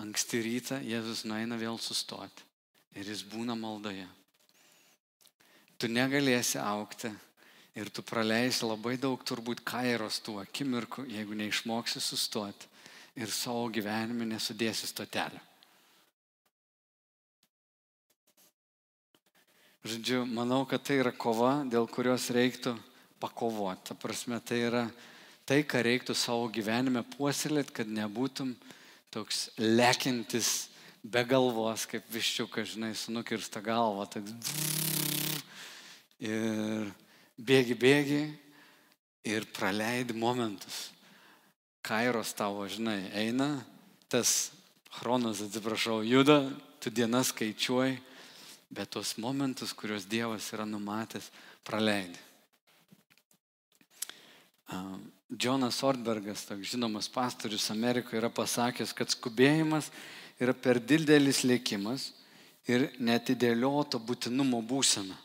Anksti 0.00 0.42
rytą 0.44 0.80
Jėzus 0.84 1.24
nueina 1.28 1.56
vėl 1.60 1.78
sustoti. 1.80 2.44
Ir 2.96 3.08
jis 3.08 3.24
būna 3.24 3.56
maldoje. 3.56 4.06
Tu 5.80 5.88
negalėsi 5.88 6.60
aukti 6.60 7.08
Ir 7.78 7.90
tu 7.94 8.02
praleisi 8.02 8.66
labai 8.66 8.96
daug 8.98 9.20
turbūt 9.22 9.62
kairos 9.66 10.18
tų 10.24 10.40
akimirkų, 10.42 11.06
jeigu 11.12 11.36
neišmoksi 11.38 12.02
sustoti 12.02 12.66
ir 13.20 13.30
savo 13.30 13.68
gyvenime 13.70 14.26
nesudėsi 14.26 14.88
stotelę. 14.90 15.38
Žodžiu, 19.80 20.26
manau, 20.28 20.66
kad 20.68 20.82
tai 20.84 20.98
yra 21.00 21.12
kova, 21.16 21.62
dėl 21.64 21.86
kurios 21.88 22.26
reiktų 22.34 22.74
pakovoti. 23.22 23.86
Ta 23.88 23.94
prasme, 23.96 24.36
tai 24.44 24.58
yra 24.66 24.82
tai, 25.48 25.62
ką 25.64 25.80
reiktų 25.86 26.16
savo 26.18 26.50
gyvenime 26.52 27.00
puoselėti, 27.16 27.72
kad 27.78 27.88
nebūtum 27.88 28.52
toks 29.14 29.48
lekintis 29.56 30.68
be 31.00 31.22
galvos, 31.24 31.86
kaip 31.88 32.04
viščiukas, 32.12 32.74
žinai, 32.74 32.92
su 32.92 33.14
nukirsta 33.14 33.62
galva. 33.64 34.04
Toks... 34.12 34.52
Ir 36.20 36.90
bėgi, 37.40 37.76
bėgi 37.78 38.22
ir 39.26 39.46
praleidi 39.54 40.16
momentus. 40.16 40.90
Kairos 41.82 42.34
tavo, 42.36 42.66
žinai, 42.68 43.08
eina, 43.16 43.64
tas 44.12 44.50
chronas, 44.98 45.40
atsiprašau, 45.44 46.02
juda, 46.04 46.42
tu 46.80 46.92
dienas 46.92 47.32
skaičiuoji, 47.32 47.96
bet 48.70 48.90
tos 48.92 49.16
momentus, 49.18 49.72
kuriuos 49.72 50.06
Dievas 50.08 50.50
yra 50.54 50.66
numatęs, 50.68 51.30
praleidi. 51.66 52.18
Džonas 55.30 55.80
Ortbergas, 55.86 56.44
toks 56.46 56.72
žinomas 56.72 57.08
pastorius 57.10 57.70
Amerikoje, 57.70 58.20
yra 58.20 58.30
pasakęs, 58.30 58.92
kad 58.94 59.10
skubėjimas 59.10 59.90
yra 60.42 60.54
per 60.54 60.78
didelis 60.78 61.42
lėkimas 61.46 62.10
ir 62.70 62.88
netidėlioto 62.98 63.98
būtinumo 63.98 64.60
būsena. 64.62 65.16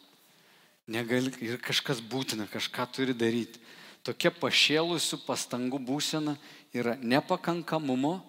Negali, 0.86 1.32
ir 1.42 1.58
kažkas 1.62 2.02
būtina, 2.02 2.46
kažką 2.52 2.86
turi 2.94 3.16
daryti. 3.18 3.62
Tokia 4.06 4.30
pašėlusių 4.30 5.24
pastangų 5.26 5.80
būsena 5.82 6.36
yra 6.76 6.94
nepakankamumo, 7.02 8.20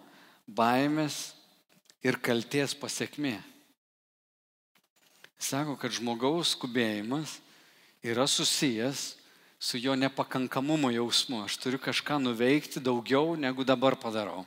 baimės 0.48 1.34
ir 2.00 2.16
kalties 2.16 2.72
pasiekmė. 2.78 3.36
Sako, 5.36 5.76
kad 5.76 5.92
žmogaus 5.92 6.54
skubėjimas 6.56 7.36
yra 8.00 8.24
susijęs 8.24 9.16
su 9.60 9.76
jo 9.76 9.92
nepakankamumo 9.92 10.88
jausmu. 10.94 11.42
Aš 11.44 11.58
turiu 11.60 11.80
kažką 11.82 12.16
nuveikti 12.22 12.80
daugiau, 12.80 13.36
negu 13.36 13.64
dabar 13.64 13.98
padarau. 14.00 14.46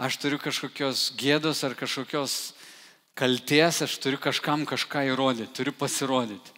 Aš 0.00 0.16
turiu 0.18 0.40
kažkokios 0.40 1.12
gėdos 1.18 1.60
ar 1.66 1.76
kažkokios 1.78 2.54
kalties, 3.14 3.82
aš 3.86 3.96
turiu 4.02 4.18
kažkam 4.18 4.66
kažką 4.66 5.06
įrodyti, 5.12 5.52
turiu 5.54 5.74
pasirodyti. 5.76 6.52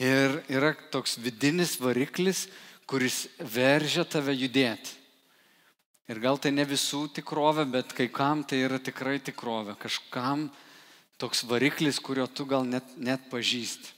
Ir 0.00 0.40
yra 0.48 0.72
toks 0.92 1.18
vidinis 1.20 1.76
variklis, 1.80 2.46
kuris 2.88 3.26
veržia 3.38 4.06
tave 4.08 4.32
judėti. 4.32 4.96
Ir 6.10 6.18
gal 6.18 6.40
tai 6.42 6.50
ne 6.50 6.64
visų 6.66 7.04
tikrovė, 7.20 7.68
bet 7.70 7.92
kai 7.94 8.08
kam 8.10 8.40
tai 8.42 8.64
yra 8.64 8.80
tikrai 8.82 9.20
tikrovė. 9.22 9.76
Kažkam 9.78 10.48
toks 11.20 11.44
variklis, 11.46 12.00
kurio 12.02 12.26
tu 12.26 12.48
gal 12.48 12.64
net, 12.66 12.96
net 12.96 13.28
pažįsti. 13.30 13.92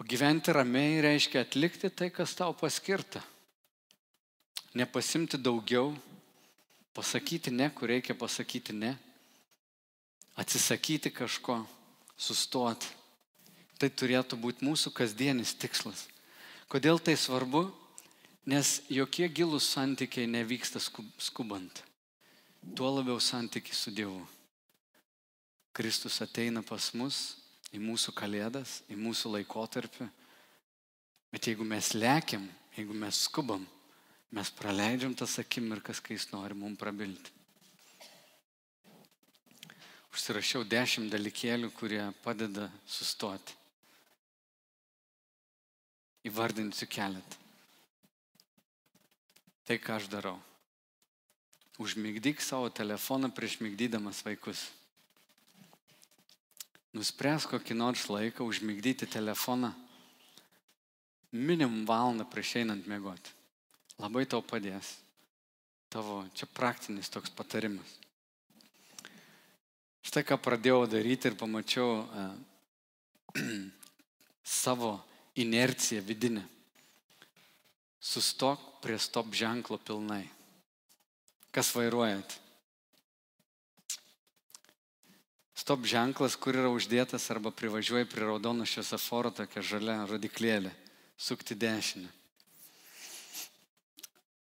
O 0.00 0.06
gyventi 0.08 0.54
ramiai 0.54 1.02
reiškia 1.04 1.42
atlikti 1.44 1.90
tai, 1.90 2.08
kas 2.14 2.32
tau 2.38 2.54
paskirta. 2.56 3.20
Nepasimti 4.78 5.36
daugiau, 5.36 5.92
Pasakyti 6.92 7.50
ne, 7.50 7.70
kur 7.72 7.88
reikia 7.88 8.14
pasakyti 8.14 8.74
ne. 8.76 8.96
Atsisakyti 10.36 11.12
kažko, 11.12 11.62
sustoti. 12.16 12.88
Tai 13.80 13.88
turėtų 13.90 14.38
būti 14.38 14.64
mūsų 14.64 14.92
kasdienis 14.94 15.54
tikslas. 15.58 16.06
Kodėl 16.70 17.00
tai 17.02 17.16
svarbu? 17.18 17.66
Nes 18.46 18.80
jokie 18.90 19.28
gilūs 19.30 19.68
santykiai 19.74 20.28
nevyksta 20.30 20.80
skubant. 20.82 21.82
Tuo 22.74 22.90
labiau 22.90 23.20
santykiai 23.20 23.76
su 23.76 23.90
Dievu. 23.94 24.22
Kristus 25.72 26.20
ateina 26.22 26.62
pas 26.62 26.90
mus 26.94 27.36
į 27.72 27.80
mūsų 27.80 28.12
kalėdas, 28.14 28.82
į 28.92 28.98
mūsų 29.00 29.36
laikotarpį. 29.38 30.08
Bet 31.32 31.48
jeigu 31.48 31.64
mes 31.64 31.94
lėkiam, 31.96 32.44
jeigu 32.76 32.96
mes 32.96 33.22
skubam, 33.26 33.64
mes 34.32 34.50
praleidžiam 34.56 35.14
tas 35.14 35.38
akimirkas, 35.38 36.00
kai 36.00 36.16
jis 36.16 36.30
nori 36.32 36.56
mums 36.56 36.80
prabilti. 36.80 37.32
Užsirašiau 40.12 40.64
dešimt 40.68 41.12
dalykėlių, 41.12 41.70
kurie 41.72 42.02
padeda 42.24 42.66
sustoti. 42.84 43.54
Įvardinsiu 46.28 46.86
keletą. 46.86 47.38
Tai 49.64 49.78
ką 49.80 49.96
aš 49.96 50.08
darau. 50.12 50.36
Užmigdyk 51.80 52.42
savo 52.44 52.68
telefoną 52.68 53.30
prieš 53.32 53.56
mygdydamas 53.64 54.20
vaikus. 54.26 54.66
Nuspręs 56.92 57.48
kokį 57.48 57.74
nors 57.78 58.04
laiką 58.12 58.44
užmigdyti 58.44 59.08
telefoną 59.08 59.72
minimum 61.32 61.86
valandą 61.88 62.28
prieš 62.28 62.58
einant 62.60 62.84
miegoti. 62.86 63.32
Labai 64.02 64.24
tau 64.26 64.42
padės. 64.42 64.96
Tavo 65.92 66.24
čia 66.34 66.48
praktinis 66.50 67.10
toks 67.12 67.30
patarimas. 67.36 67.86
Štai 70.02 70.24
ką 70.26 70.38
pradėjau 70.42 70.88
daryti 70.90 71.30
ir 71.30 71.36
pamačiau 71.38 72.02
uh, 72.02 72.32
savo 74.62 74.96
inerciją 75.38 76.02
vidinę. 76.02 76.42
Sustok 78.02 78.58
prie 78.82 78.98
stop 78.98 79.30
ženklo 79.30 79.78
pilnai. 79.78 80.24
Kas 81.54 81.70
vairuojat? 81.76 82.40
Stop 85.54 85.86
ženklas, 85.86 86.34
kur 86.34 86.58
yra 86.58 86.72
uždėtas 86.74 87.28
arba 87.30 87.52
privažiuoji 87.54 88.08
prie 88.10 88.26
raudono 88.26 88.66
šviesoforo 88.66 89.30
tokia 89.30 89.62
žalia 89.62 90.00
rodiklėlė. 90.10 90.72
Sukti 91.14 91.54
dešinę. 91.54 92.10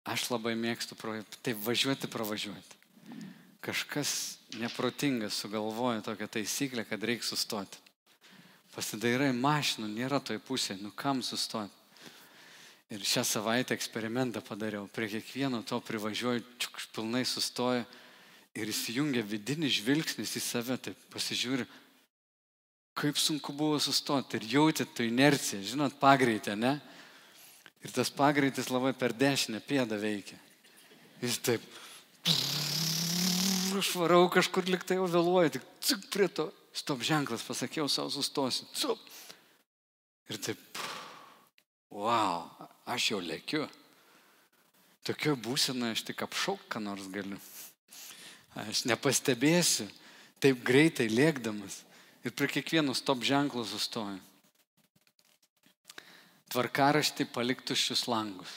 Aš 0.08 0.30
labai 0.32 0.56
mėgstu 0.56 0.96
taip 1.44 1.60
važiuoti, 1.66 2.08
pravažiuoti. 2.08 2.78
Kažkas 3.64 4.38
neprotingas 4.56 5.36
sugalvoja 5.36 6.00
tokią 6.06 6.30
taisyklę, 6.38 6.86
kad 6.88 7.04
reikia 7.04 7.28
sustoti. 7.28 7.82
Pasidairai 8.72 9.34
mašinų, 9.36 9.90
nėra 9.90 10.22
toj 10.24 10.40
pusėje, 10.46 10.80
nu 10.80 10.94
kam 10.96 11.24
sustoti. 11.26 11.74
Ir 12.94 13.04
šią 13.04 13.26
savaitę 13.28 13.76
eksperimentą 13.76 14.40
padariau. 14.46 14.86
Prie 14.88 15.10
kiekvieno 15.12 15.60
to 15.68 15.82
privažiuoju, 15.84 16.46
čiuk, 16.62 16.80
pilnai 16.96 17.26
sustoju 17.28 17.84
ir 18.56 18.72
įsijungia 18.72 19.26
vidinis 19.28 19.82
žvilgsnis 19.82 20.38
į 20.40 20.42
save, 20.42 20.78
tai 20.80 20.94
pasižiūri, 21.12 21.66
kaip 22.98 23.20
sunku 23.20 23.52
buvo 23.54 23.82
sustoti 23.84 24.40
ir 24.40 24.48
jauti 24.54 24.88
tą 24.88 25.06
inerciją, 25.06 25.60
žinot, 25.68 25.98
pagreitę, 26.00 26.56
ne? 26.56 26.78
Ir 27.86 27.94
tas 27.94 28.10
pagreitis 28.14 28.72
labai 28.74 28.94
per 28.98 29.14
dešinę 29.14 29.62
pėdą 29.66 30.00
veikia. 30.02 30.38
Jis 31.22 31.38
taip, 31.46 31.64
aš 33.78 33.90
varau 33.98 34.26
kažkur 34.34 34.70
liktai 34.70 34.98
jau 34.98 35.08
vėluoju, 35.10 35.54
tik 35.58 35.68
cik 35.86 36.08
prie 36.14 36.28
to, 36.30 36.50
stop 36.74 37.02
ženklas, 37.06 37.46
pasakiau 37.46 37.90
savo 37.90 38.12
sustosiu, 38.14 38.68
cup. 38.78 39.02
Ir 40.30 40.42
taip, 40.44 40.82
wow, 41.94 42.46
aš 42.90 43.12
jau 43.14 43.22
lėkiu. 43.24 43.66
Tokio 45.08 45.38
būsena 45.40 45.94
aš 45.96 46.04
tik 46.10 46.22
apšauk, 46.26 46.66
ką 46.68 46.82
nors 46.84 47.06
galiu. 47.14 47.40
Aš 48.58 48.84
nepastebėsiu, 48.90 49.88
taip 50.44 50.60
greitai 50.66 51.08
lėkdamas. 51.08 51.84
Ir 52.26 52.34
prie 52.36 52.50
kiekvieno 52.52 52.96
stop 52.98 53.24
ženklo 53.24 53.64
sustoju. 53.64 54.20
Tvarkaraštį 56.48 57.28
paliktušius 57.36 58.06
langus. 58.08 58.52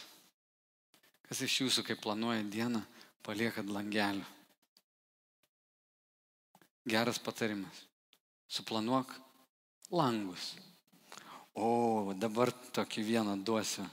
Kas 1.26 1.40
iš 1.42 1.61
jūsų, 1.64 1.83
kai 1.87 1.96
planuoja 1.98 2.42
dieną, 2.46 2.83
paliekat 3.26 3.70
langelį? 3.70 4.22
Geras 6.90 7.18
patarimas. 7.22 7.85
Suplanuok 8.50 9.12
langus. 9.94 10.53
O, 11.55 12.11
dabar 12.18 12.53
tokį 12.74 13.05
vieną 13.07 13.37
duosiu. 13.46 13.87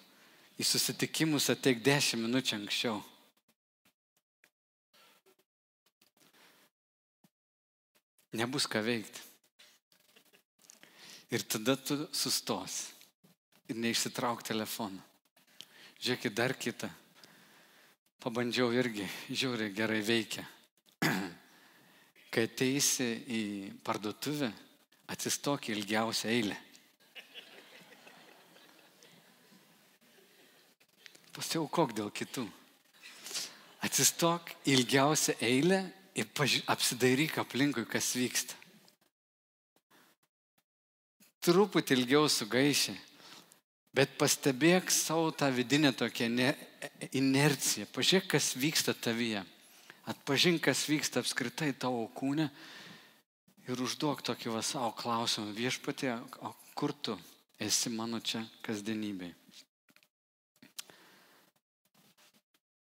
Į 0.57 0.65
susitikimus 0.65 1.49
ateik 1.53 1.81
10 1.85 2.21
minučių 2.21 2.57
anksčiau. 2.57 2.99
Nebus 8.37 8.69
ką 8.69 8.81
veikti. 8.85 9.25
Ir 11.33 11.43
tada 11.49 11.75
tu 11.77 12.05
sustosi 12.13 12.96
ir 13.67 13.79
neišsitrauk 13.79 14.43
telefoną. 14.47 15.01
Žiūrėkit, 15.97 16.33
dar 16.37 16.53
kitą. 16.53 16.89
Pabandžiau 18.21 18.71
irgi, 18.73 19.05
žiūri, 19.29 19.71
gerai 19.75 20.01
veikia. 20.05 20.45
Kai 22.33 22.45
ateisi 22.47 23.07
į 23.27 23.41
parduotuvę, 23.85 24.49
atsistok 25.13 25.69
į 25.69 25.77
ilgiausią 25.77 26.31
eilę. 26.33 26.57
Pasiaukok 31.37 31.93
dėl 31.97 32.09
kitų. 32.09 32.47
Atsistok 33.85 34.49
ilgiausią 34.65 35.37
eilę 35.45 35.83
ir 36.17 36.29
apsidairyk 36.65 37.37
aplinkui, 37.37 37.85
kas 37.85 38.15
vyksta. 38.17 38.57
Truputį 41.45 41.93
ilgiau 41.95 42.25
sugaišė, 42.27 42.95
Bet 43.97 44.11
pastebėk 44.19 44.91
savo 44.93 45.31
tą 45.33 45.47
vidinę 45.49 45.89
tokią 45.97 46.27
inerciją. 47.17 47.87
Pažiūrėk, 47.89 48.27
kas 48.35 48.51
vyksta 48.53 48.93
tavyje. 48.93 49.41
Atpažink, 50.05 50.61
kas 50.67 50.83
vyksta 50.85 51.23
apskritai 51.23 51.71
tavo 51.73 52.03
kūne 52.13 52.45
ir 53.65 53.81
užduok 53.81 54.21
tokį 54.27 54.53
va 54.53 54.61
savo 54.61 54.91
klausimą. 54.99 55.49
Viešpatė, 55.57 56.13
o 56.45 56.53
kur 56.77 56.93
tu 56.93 57.17
esi 57.57 57.89
mano 57.89 58.19
čia 58.21 58.43
kasdienybėje? 58.67 59.33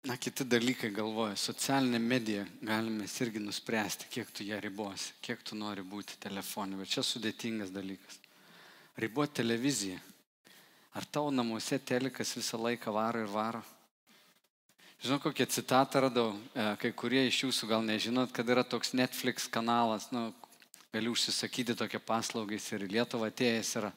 Na, 0.06 0.18
kiti 0.20 0.44
dalykai 0.46 0.92
galvoja, 0.94 1.34
socialinė 1.40 1.98
medija 1.98 2.44
galime 2.60 3.08
irgi 3.08 3.40
nuspręsti, 3.42 4.06
kiek 4.12 4.28
tu 4.30 4.44
ją 4.46 4.60
ribosi, 4.62 5.16
kiek 5.24 5.40
tu 5.42 5.56
nori 5.58 5.82
būti 5.82 6.20
telefonė, 6.22 6.76
bet 6.78 6.92
čia 6.92 7.02
sudėtingas 7.02 7.72
dalykas. 7.74 8.20
Riboti 9.00 9.40
televiziją 9.40 9.98
Ar 10.96 11.04
tavo 11.04 11.28
namuose 11.28 11.76
telikas 11.76 12.30
visą 12.38 12.56
laiką 12.56 12.88
varo 12.94 13.20
ir 13.20 13.28
varo? 13.28 13.60
Žinau, 15.04 15.18
kokią 15.20 15.44
citatą 15.52 16.00
radau, 16.06 16.30
e, 16.56 16.62
kai 16.80 16.88
kurie 16.96 17.26
iš 17.28 17.42
jūsų 17.42 17.66
gal 17.68 17.82
nežinot, 17.84 18.30
kad 18.32 18.48
yra 18.48 18.62
toks 18.64 18.94
Netflix 18.96 19.44
kanalas, 19.44 20.06
nu, 20.08 20.30
galiu 20.96 21.12
užsisakyti 21.12 21.76
tokią 21.76 22.00
paslaugą, 22.00 22.56
jis 22.56 22.70
ir 22.72 22.86
į 22.86 22.88
Lietuvą 22.94 23.28
atėjęs 23.28 23.74
yra. 23.76 23.90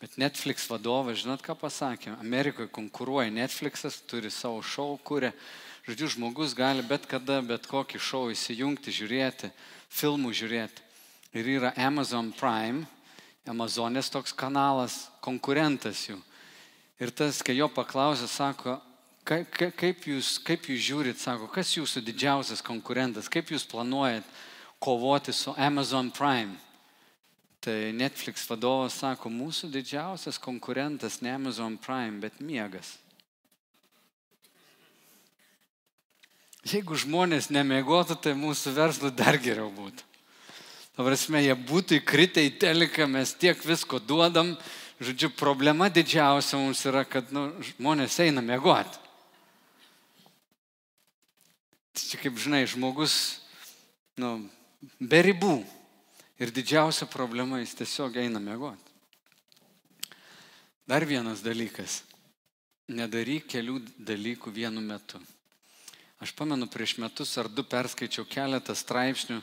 Bet 0.00 0.16
Netflix 0.16 0.64
vadovas, 0.72 1.18
žinot, 1.20 1.44
ką 1.44 1.52
pasakė? 1.52 2.14
Amerikoje 2.16 2.70
konkuruoja 2.72 3.28
Netflixas, 3.28 3.98
turi 4.08 4.30
savo 4.32 4.62
šou, 4.64 4.96
kuria. 5.04 5.34
Žodžiu, 5.84 6.08
žmogus 6.16 6.54
gali 6.56 6.80
bet 6.80 7.04
kada, 7.10 7.42
bet 7.44 7.68
kokį 7.68 8.00
šou 8.00 8.30
įsijungti, 8.32 8.94
žiūrėti, 9.02 9.52
filmų 9.92 10.32
žiūrėti. 10.32 10.80
Ir 11.36 11.52
yra 11.58 11.74
Amazon 11.76 12.32
Prime, 12.32 12.88
Amazonės 13.44 14.08
toks 14.08 14.32
kanalas, 14.32 15.10
konkurentas 15.20 16.06
jų. 16.08 16.16
Ir 16.98 17.12
tas, 17.14 17.38
kai 17.46 17.54
jo 17.54 17.68
paklausė, 17.70 18.26
sako, 18.26 18.76
kaip, 19.28 19.52
kaip, 19.78 20.06
jūs, 20.10 20.36
kaip 20.42 20.66
jūs 20.66 20.80
žiūrit, 20.82 21.20
sako, 21.22 21.46
kas 21.52 21.76
jūsų 21.76 22.02
didžiausias 22.06 22.62
konkurentas, 22.66 23.30
kaip 23.30 23.52
jūs 23.54 23.66
planuojat 23.70 24.26
kovoti 24.82 25.34
su 25.34 25.54
Amazon 25.56 26.10
Prime. 26.10 26.56
Tai 27.62 27.76
Netflix 27.94 28.46
vadovas 28.50 28.98
sako, 28.98 29.30
mūsų 29.30 29.70
didžiausias 29.74 30.38
konkurentas 30.42 31.20
ne 31.22 31.34
Amazon 31.34 31.76
Prime, 31.78 32.20
bet 32.22 32.38
miegas. 32.42 32.96
Jeigu 36.66 36.98
žmonės 36.98 37.48
nemiegotų, 37.54 38.18
tai 38.18 38.34
mūsų 38.36 38.74
verslui 38.76 39.10
dar 39.14 39.38
geriau 39.40 39.70
būtų. 39.72 40.04
Tavrasme, 40.98 41.40
jie 41.44 41.54
būtų 41.54 42.00
įkritę 42.00 42.42
į 42.42 42.56
teliką, 42.58 43.06
mes 43.06 43.30
tiek 43.38 43.60
visko 43.62 44.00
duodam, 44.02 44.56
Žodžiu, 44.98 45.30
problema 45.38 45.86
didžiausia 45.86 46.58
mums 46.58 46.80
yra, 46.90 47.04
kad 47.06 47.30
nu, 47.30 47.52
žmonės 47.62 48.18
eina 48.24 48.42
mėgoti. 48.42 48.98
čia 52.08 52.18
kaip 52.18 52.38
žinai, 52.38 52.64
žmogus, 52.66 53.38
nu, 54.18 54.48
be 54.98 55.22
ribų. 55.22 55.60
Ir 56.38 56.52
didžiausia 56.54 57.08
problema, 57.10 57.58
jis 57.58 57.74
tiesiog 57.78 58.18
eina 58.22 58.38
mėgoti. 58.38 58.94
Dar 60.86 61.04
vienas 61.06 61.42
dalykas. 61.42 62.02
Nedaryk 62.88 63.48
kelių 63.50 63.80
dalykų 63.98 64.52
vienu 64.54 64.80
metu. 64.80 65.18
Aš 66.22 66.32
pamenu, 66.34 66.66
prieš 66.70 66.96
metus 67.02 67.34
ar 67.38 67.50
du 67.50 67.62
perskaičiau 67.66 68.24
keletą 68.26 68.74
straipsnių 68.74 69.42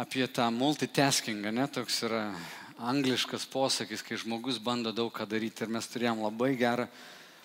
apie 0.00 0.24
tą 0.30 0.46
multitaskingą, 0.54 1.50
ne, 1.52 1.66
toks 1.68 1.98
yra 2.06 2.22
angliškas 2.80 3.46
posakis, 3.46 4.02
kai 4.02 4.16
žmogus 4.16 4.58
bando 4.62 4.92
daug 4.92 5.12
ką 5.12 5.26
daryti. 5.28 5.64
Ir 5.64 5.72
mes 5.72 5.88
turėjom 5.90 6.22
labai 6.24 6.54
gerą 6.58 6.86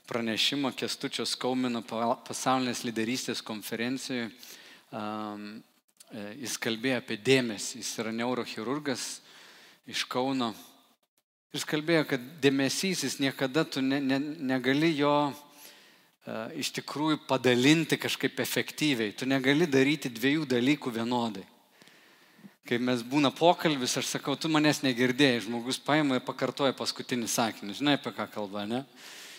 pranešimą 0.08 0.72
Kestučio 0.78 1.26
Skaumino 1.28 1.82
pasaulinės 2.26 2.86
lyderystės 2.86 3.42
konferencijoje. 3.44 4.30
Um, 4.96 5.64
jis 6.40 6.56
kalbėjo 6.62 7.02
apie 7.02 7.18
dėmesį, 7.20 7.82
jis 7.82 7.96
yra 8.04 8.14
neurochirurgas 8.16 9.08
iš 9.90 10.06
Kauno. 10.08 10.54
Jis 11.56 11.66
kalbėjo, 11.68 12.06
kad 12.12 12.30
dėmesys, 12.44 13.04
jis 13.08 13.18
niekada 13.24 13.66
tu 13.66 13.82
ne, 13.84 14.00
ne, 14.04 14.20
negali 14.20 14.94
jo 14.96 15.16
uh, 15.32 15.36
iš 16.56 16.72
tikrųjų 16.80 17.24
padalinti 17.28 18.00
kažkaip 18.00 18.40
efektyviai. 18.40 19.16
Tu 19.18 19.28
negali 19.28 19.68
daryti 19.68 20.12
dviejų 20.14 20.48
dalykų 20.56 20.96
vienodai 21.00 21.46
kai 22.66 22.80
mes 22.82 23.04
būna 23.06 23.30
pokalbis, 23.36 23.94
aš 24.00 24.16
sakau, 24.16 24.34
tu 24.38 24.50
manęs 24.50 24.82
negirdėjai, 24.82 25.44
žmogus 25.46 25.78
paima 25.82 26.18
ir 26.18 26.24
pakartoja 26.26 26.74
paskutinį 26.78 27.30
sakinį. 27.30 27.76
Žinai, 27.78 27.98
apie 28.00 28.14
ką 28.16 28.26
kalba, 28.34 28.66
ne? 28.70 28.82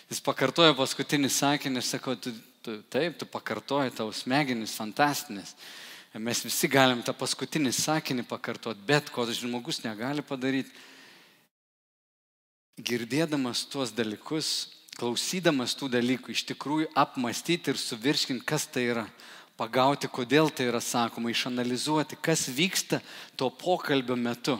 Jis 0.06 0.22
pakartoja 0.22 0.76
paskutinį 0.78 1.30
sakinį, 1.34 1.82
aš 1.82 1.96
sakau, 1.96 2.14
tu, 2.14 2.30
tu, 2.62 2.78
taip, 2.92 3.18
tu 3.18 3.26
pakartoji 3.26 3.94
tavo 3.98 4.14
smegenis, 4.14 4.76
fantastinis. 4.78 5.56
Mes 6.16 6.44
visi 6.46 6.70
galim 6.70 7.02
tą 7.04 7.12
paskutinį 7.18 7.74
sakinį 7.76 8.24
pakartoti, 8.30 8.86
bet 8.86 9.10
ko 9.12 9.26
žmogus 9.26 9.82
negali 9.84 10.22
padaryti. 10.24 10.70
Girdėdamas 12.76 13.64
tuos 13.72 13.90
dalykus, 13.92 14.70
klausydamas 14.96 15.74
tų 15.76 15.90
dalykų, 15.96 16.32
iš 16.32 16.46
tikrųjų 16.52 16.92
apmastyti 16.96 17.72
ir 17.72 17.80
suvirškinti, 17.80 18.46
kas 18.46 18.68
tai 18.70 18.86
yra 18.92 19.04
pagauti, 19.56 20.08
kodėl 20.08 20.50
tai 20.52 20.68
yra 20.70 20.80
sakoma, 20.84 21.32
išanalizuoti, 21.32 22.18
kas 22.20 22.46
vyksta 22.52 23.00
to 23.36 23.48
pokalbio 23.50 24.16
metu. 24.16 24.58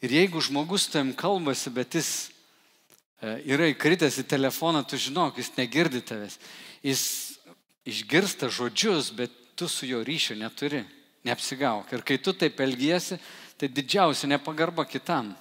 Ir 0.00 0.14
jeigu 0.14 0.40
žmogus 0.40 0.88
tam 0.88 1.12
kalbasi, 1.12 1.72
bet 1.74 1.98
jis 1.98 2.10
e, 3.20 3.36
yra 3.52 3.68
įkritęs 3.68 4.22
į 4.22 4.26
telefoną, 4.30 4.84
tu 4.86 4.96
žinok, 4.96 5.42
jis 5.42 5.52
negirdi 5.58 6.00
tavęs. 6.06 6.38
Jis 6.86 7.02
išgirsta 7.84 8.48
žodžius, 8.48 9.10
bet 9.12 9.34
tu 9.58 9.68
su 9.68 9.88
jo 9.90 10.00
ryšio 10.06 10.38
neturi. 10.40 10.86
Neapsigauk. 11.26 11.90
Ir 11.92 12.00
kai 12.06 12.16
tu 12.16 12.32
taip 12.32 12.62
elgiesi, 12.64 13.18
tai 13.60 13.68
didžiausia 13.68 14.30
nepagarba 14.30 14.86
kitam. 14.88 15.34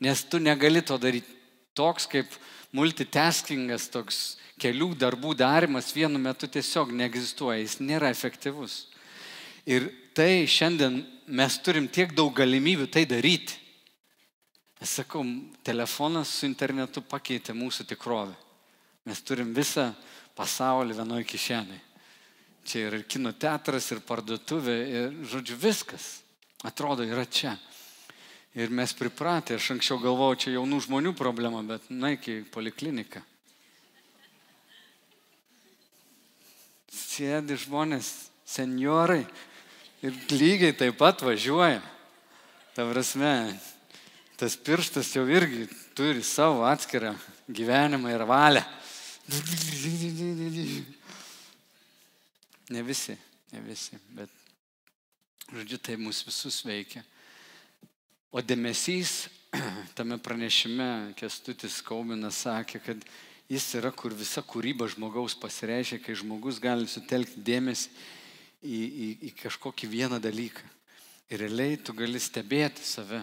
Nes 0.00 0.22
tu 0.24 0.40
negali 0.40 0.80
to 0.80 0.96
daryti 0.96 1.35
toks 1.76 2.08
kaip 2.10 2.32
multitaskingas, 2.76 3.90
toks 3.92 4.20
kelių 4.60 4.94
darbų 4.98 5.34
darimas 5.36 5.92
vienu 5.94 6.18
metu 6.20 6.48
tiesiog 6.48 6.92
neegzistuoja, 6.96 7.60
jis 7.60 7.78
nėra 7.84 8.10
efektyvus. 8.12 8.86
Ir 9.68 9.90
tai 10.16 10.46
šiandien 10.48 11.02
mes 11.26 11.58
turim 11.60 11.88
tiek 11.92 12.14
daug 12.16 12.32
galimybių 12.36 12.88
tai 12.92 13.04
daryti. 13.08 13.58
Aš 14.80 15.00
sakau, 15.00 15.22
telefonas 15.64 16.30
su 16.38 16.46
internetu 16.48 17.00
pakeitė 17.00 17.54
mūsų 17.56 17.86
tikrovę. 17.92 18.34
Mes 19.08 19.22
turim 19.24 19.54
visą 19.56 19.90
pasaulį 20.36 20.96
vienoje 20.98 21.26
kišenėje. 21.30 21.82
Čia 22.66 22.88
yra 22.88 22.98
ir 22.98 23.06
kino 23.06 23.30
teatras, 23.32 23.86
ir 23.94 24.02
parduotuvė, 24.02 24.76
ir 24.90 25.18
žodžiu 25.30 25.56
viskas. 25.62 26.08
Atrodo, 26.66 27.06
yra 27.06 27.22
čia. 27.24 27.54
Ir 28.56 28.72
mes 28.72 28.92
pripratę, 28.96 29.58
aš 29.58 29.74
anksčiau 29.74 30.00
galvojau, 30.00 30.40
čia 30.40 30.56
jaunų 30.56 30.80
žmonių 30.86 31.12
problema, 31.16 31.60
bet 31.66 31.90
naik 31.92 32.24
į 32.32 32.38
polikliniką. 32.54 33.20
sėdi 37.16 37.56
žmonės, 37.60 38.30
seniorai 38.46 39.24
ir 40.04 40.16
lygiai 40.32 40.74
taip 40.76 40.98
pat 41.00 41.22
važiuoja. 41.24 41.80
Ta 42.76 42.84
prasme, 42.90 43.32
tas 44.36 44.56
pirštas 44.60 45.14
jau 45.16 45.24
irgi 45.28 45.64
turi 45.96 46.24
savo 46.24 46.66
atskirą 46.68 47.14
gyvenimą 47.48 48.12
ir 48.12 48.26
valią. 48.28 48.64
Ne 52.70 52.82
visi, 52.82 53.16
ne 53.54 53.62
visi, 53.64 53.98
bet, 54.14 54.30
žodžiu, 55.54 55.78
tai 55.78 55.96
mūsų 56.02 56.28
visus 56.28 56.60
veikia. 56.66 57.04
O 58.36 58.42
dėmesys 58.44 59.30
tame 59.96 60.18
pranešime 60.20 61.14
Kestutis 61.16 61.78
Kauminas 61.80 62.42
sakė, 62.44 62.82
kad 62.84 63.04
jis 63.48 63.68
yra, 63.78 63.88
kur 63.96 64.12
visa 64.12 64.42
kūryba 64.44 64.84
žmogaus 64.92 65.32
pasireiškia, 65.40 66.02
kai 66.04 66.16
žmogus 66.20 66.58
gali 66.60 66.84
sutelkti 66.84 67.40
dėmesį 67.46 67.88
į, 68.60 68.80
į, 68.82 69.08
į 69.28 69.30
kažkokį 69.38 69.88
vieną 69.88 70.18
dalyką. 70.20 70.68
Ir 71.32 71.46
realiai 71.46 71.78
tu 71.80 71.94
gali 71.96 72.20
stebėti 72.20 72.84
save. 72.84 73.22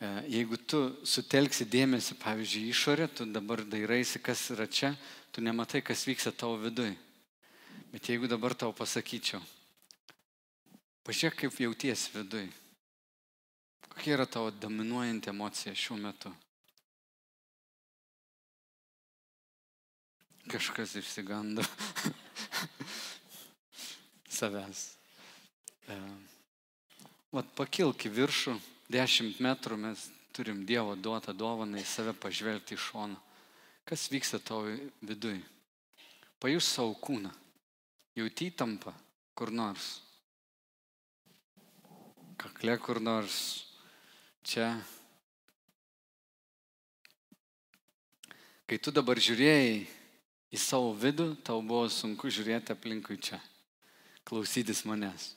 E, 0.00 0.14
jeigu 0.38 0.56
tu 0.64 0.80
sutelksi 1.04 1.68
dėmesį, 1.68 2.16
pavyzdžiui, 2.24 2.64
išorė, 2.72 3.10
tu 3.12 3.28
dabar 3.28 3.60
dairaisi, 3.68 4.22
kas 4.24 4.46
yra 4.56 4.64
čia, 4.64 4.94
tu 5.28 5.44
nematai, 5.44 5.84
kas 5.84 6.06
vyksta 6.08 6.32
tavo 6.32 6.56
viduje. 6.64 6.96
Bet 7.92 8.08
jeigu 8.08 8.32
dabar 8.32 8.56
tau 8.56 8.72
pasakyčiau, 8.72 9.44
pažiūrėk, 11.04 11.42
kaip 11.44 11.64
jauties 11.68 12.08
viduje. 12.16 12.48
Kokia 13.88 14.14
yra 14.14 14.26
tavo 14.26 14.50
dominuojanti 14.50 15.30
emocija 15.30 15.74
šiuo 15.74 15.98
metu? 15.98 16.32
Kažkas 20.50 20.94
išsigando 20.98 21.62
savęs. 24.38 24.80
E, 25.88 25.98
vat 27.32 27.52
pakilk 27.56 28.06
į 28.08 28.12
viršų, 28.16 28.56
dešimt 28.92 29.40
metrų 29.44 29.78
mes 29.84 30.08
turim 30.32 30.64
Dievo 30.66 30.96
duotą 30.96 31.34
dovaną 31.36 31.78
į 31.80 31.86
save 31.86 32.14
pažvelgti 32.16 32.74
iš 32.74 32.90
šono. 32.90 33.20
Kas 33.84 34.08
vyksta 34.10 34.38
tavo 34.38 34.70
viduj? 35.02 35.40
Pajus 36.40 36.68
savo 36.74 36.94
kūną. 36.98 37.30
Jauti 38.16 38.50
įtampą 38.50 38.92
kur 39.34 39.52
nors. 39.52 40.00
Kakle 42.40 42.76
kur 42.78 43.00
nors. 43.00 43.71
Čia. 44.42 44.74
Kai 48.66 48.78
tu 48.82 48.90
dabar 48.90 49.20
žiūrėjai 49.22 49.84
į 50.52 50.58
savo 50.58 50.90
vidų, 50.98 51.28
tau 51.46 51.62
buvo 51.62 51.86
sunku 51.92 52.30
žiūrėti 52.32 52.74
aplinkui 52.74 53.18
čia, 53.22 53.38
klausytis 54.26 54.82
manęs. 54.88 55.32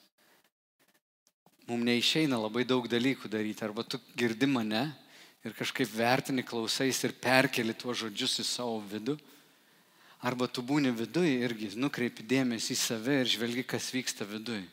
Mums 1.65 1.85
neišeina 1.87 2.37
labai 2.37 2.65
daug 2.67 2.85
dalykų 2.89 3.29
daryti, 3.29 3.63
arba 3.65 3.85
tu 3.85 3.99
girdi 4.17 4.49
mane 4.49 4.83
ir 5.45 5.53
kažkaip 5.57 5.89
vertini, 5.93 6.45
klausais 6.45 6.99
ir 7.05 7.13
perkeli 7.21 7.73
tuos 7.77 8.01
žodžius 8.01 8.39
į 8.41 8.45
savo 8.45 8.79
vidų, 8.89 9.17
arba 10.25 10.49
tu 10.49 10.65
būni 10.65 10.93
viduje 10.93 11.37
irgi 11.45 11.71
nukreipi 11.77 12.25
dėmesį 12.25 12.73
į 12.73 12.81
save 12.81 13.19
ir 13.21 13.29
žvelgi, 13.29 13.65
kas 13.69 13.91
vyksta 13.93 14.25
viduje. 14.29 14.65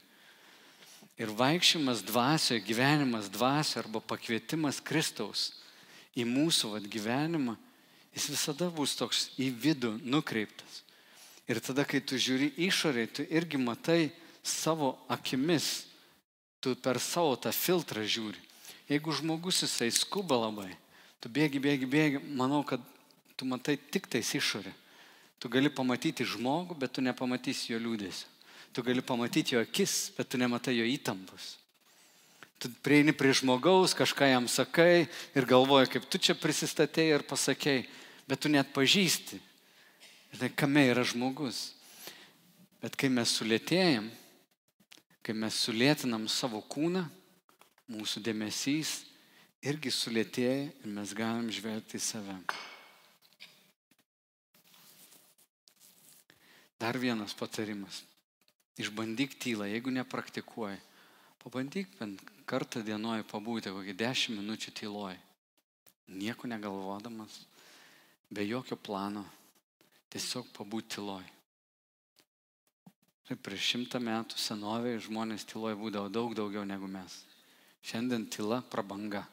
Ir 1.20 1.32
vaikščiojimas 1.36 2.00
dvasioje, 2.08 2.62
gyvenimas 2.64 3.28
dvasioje 3.32 3.84
arba 3.84 4.00
pakvietimas 4.00 4.80
Kristaus 4.80 5.50
į 6.16 6.24
mūsų 6.28 6.72
vat, 6.74 6.88
gyvenimą 6.88 7.56
jis 8.12 8.30
visada 8.32 8.68
bus 8.72 8.96
toks 8.96 9.30
į 9.40 9.50
vidų 9.52 9.96
nukreiptas. 10.04 10.82
Ir 11.48 11.60
tada, 11.60 11.84
kai 11.84 12.00
tu 12.00 12.16
žiūri 12.20 12.52
išoriai, 12.68 13.08
tu 13.10 13.24
irgi 13.26 13.58
matai 13.60 14.12
savo 14.44 14.94
akimis, 15.10 15.86
tu 16.62 16.76
per 16.78 17.00
savo 17.02 17.34
tą 17.36 17.52
filtrą 17.52 18.04
žiūri. 18.06 18.38
Jeigu 18.90 19.14
žmogus 19.16 19.62
jisai 19.64 19.90
skuba 19.94 20.36
labai, 20.38 20.70
tu 21.20 21.30
bėgi, 21.32 21.60
bėgi, 21.62 21.88
bėgi, 21.88 22.22
manau, 22.36 22.62
kad 22.66 22.82
tu 23.36 23.48
matai 23.48 23.76
tik 23.76 24.06
tais 24.10 24.34
išorę. 24.36 24.72
Tu 25.42 25.50
gali 25.50 25.72
pamatyti 25.72 26.26
žmogų, 26.28 26.76
bet 26.78 26.92
tu 26.94 27.02
nepamatysi 27.02 27.72
jo 27.72 27.80
liūdėsio. 27.82 28.28
Tu 28.72 28.84
gali 28.84 29.02
pamatyti 29.04 29.56
jo 29.56 29.62
akis, 29.62 30.12
bet 30.16 30.30
tu 30.32 30.40
nematai 30.40 30.78
jo 30.78 30.86
įtampos. 30.88 31.56
Tu 32.62 32.70
prieini 32.84 33.12
prie 33.12 33.34
žmogaus, 33.34 33.92
kažką 33.98 34.30
jam 34.30 34.46
sakai 34.48 35.08
ir 35.36 35.48
galvoji, 35.48 35.90
kaip 35.96 36.06
tu 36.08 36.20
čia 36.22 36.36
prisistatėjai 36.38 37.18
ir 37.18 37.26
pasakėjai 37.28 37.82
bet 38.26 38.40
tu 38.40 38.48
net 38.48 38.70
pažįsti. 38.74 39.36
Žinai, 40.32 40.50
kame 40.56 40.86
yra 40.88 41.04
žmogus. 41.04 41.72
Bet 42.82 42.96
kai 42.98 43.10
mes 43.12 43.30
sulėtėjam, 43.36 44.08
kai 45.22 45.34
mes 45.36 45.58
sulėtinam 45.66 46.24
savo 46.32 46.62
kūną, 46.64 47.04
mūsų 47.92 48.22
dėmesys 48.24 49.02
irgi 49.62 49.92
sulėtėja 49.92 50.70
ir 50.72 50.94
mes 50.96 51.12
galim 51.14 51.50
žvelgti 51.52 52.00
į 52.00 52.02
save. 52.02 52.38
Dar 56.80 56.98
vienas 56.98 57.36
patarimas. 57.38 58.00
Išbandyk 58.80 59.36
tylą, 59.36 59.66
jeigu 59.68 59.92
nepraktikuoji. 59.92 60.78
Pabandyk 61.42 61.90
bent 61.98 62.22
kartą 62.46 62.80
dienoje 62.86 63.24
pabūti 63.28 63.72
kokį 63.74 63.94
dešimt 63.98 64.38
minučių 64.38 64.72
tyloj. 64.78 65.16
Nieko 66.12 66.48
negalvodamas, 66.48 67.42
be 68.30 68.44
jokio 68.46 68.78
plano, 68.78 69.24
tiesiog 70.12 70.48
pabūti 70.56 70.96
tyloj. 70.96 71.24
Ir 73.30 73.38
prieš 73.40 73.68
šimtą 73.72 74.00
metų 74.02 74.38
senovėje 74.40 75.04
žmonės 75.08 75.46
tyloj 75.50 75.76
būdavo 75.80 76.08
daug 76.12 76.34
daugiau 76.36 76.64
negu 76.68 76.88
mes. 76.90 77.20
Šiandien 77.82 78.28
tyla 78.30 78.60
prabanga. 78.70 79.24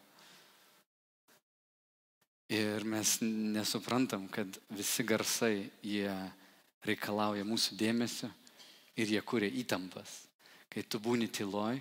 Ir 2.50 2.84
mes 2.90 3.20
nesuprantam, 3.22 4.26
kad 4.34 4.60
visi 4.74 5.06
garsai, 5.06 5.70
jie 5.86 6.10
reikalauja 6.86 7.46
mūsų 7.46 7.78
dėmesio 7.78 8.32
ir 9.00 9.14
jie 9.16 9.22
kuria 9.24 9.50
įtampas. 9.62 10.26
Kai 10.70 10.84
tu 10.84 11.00
būni 11.02 11.30
tyloj, 11.32 11.80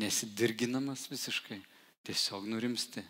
nesidirginamas 0.00 1.08
visiškai, 1.10 1.58
tiesiog 2.06 2.46
nurimsti. 2.48 3.02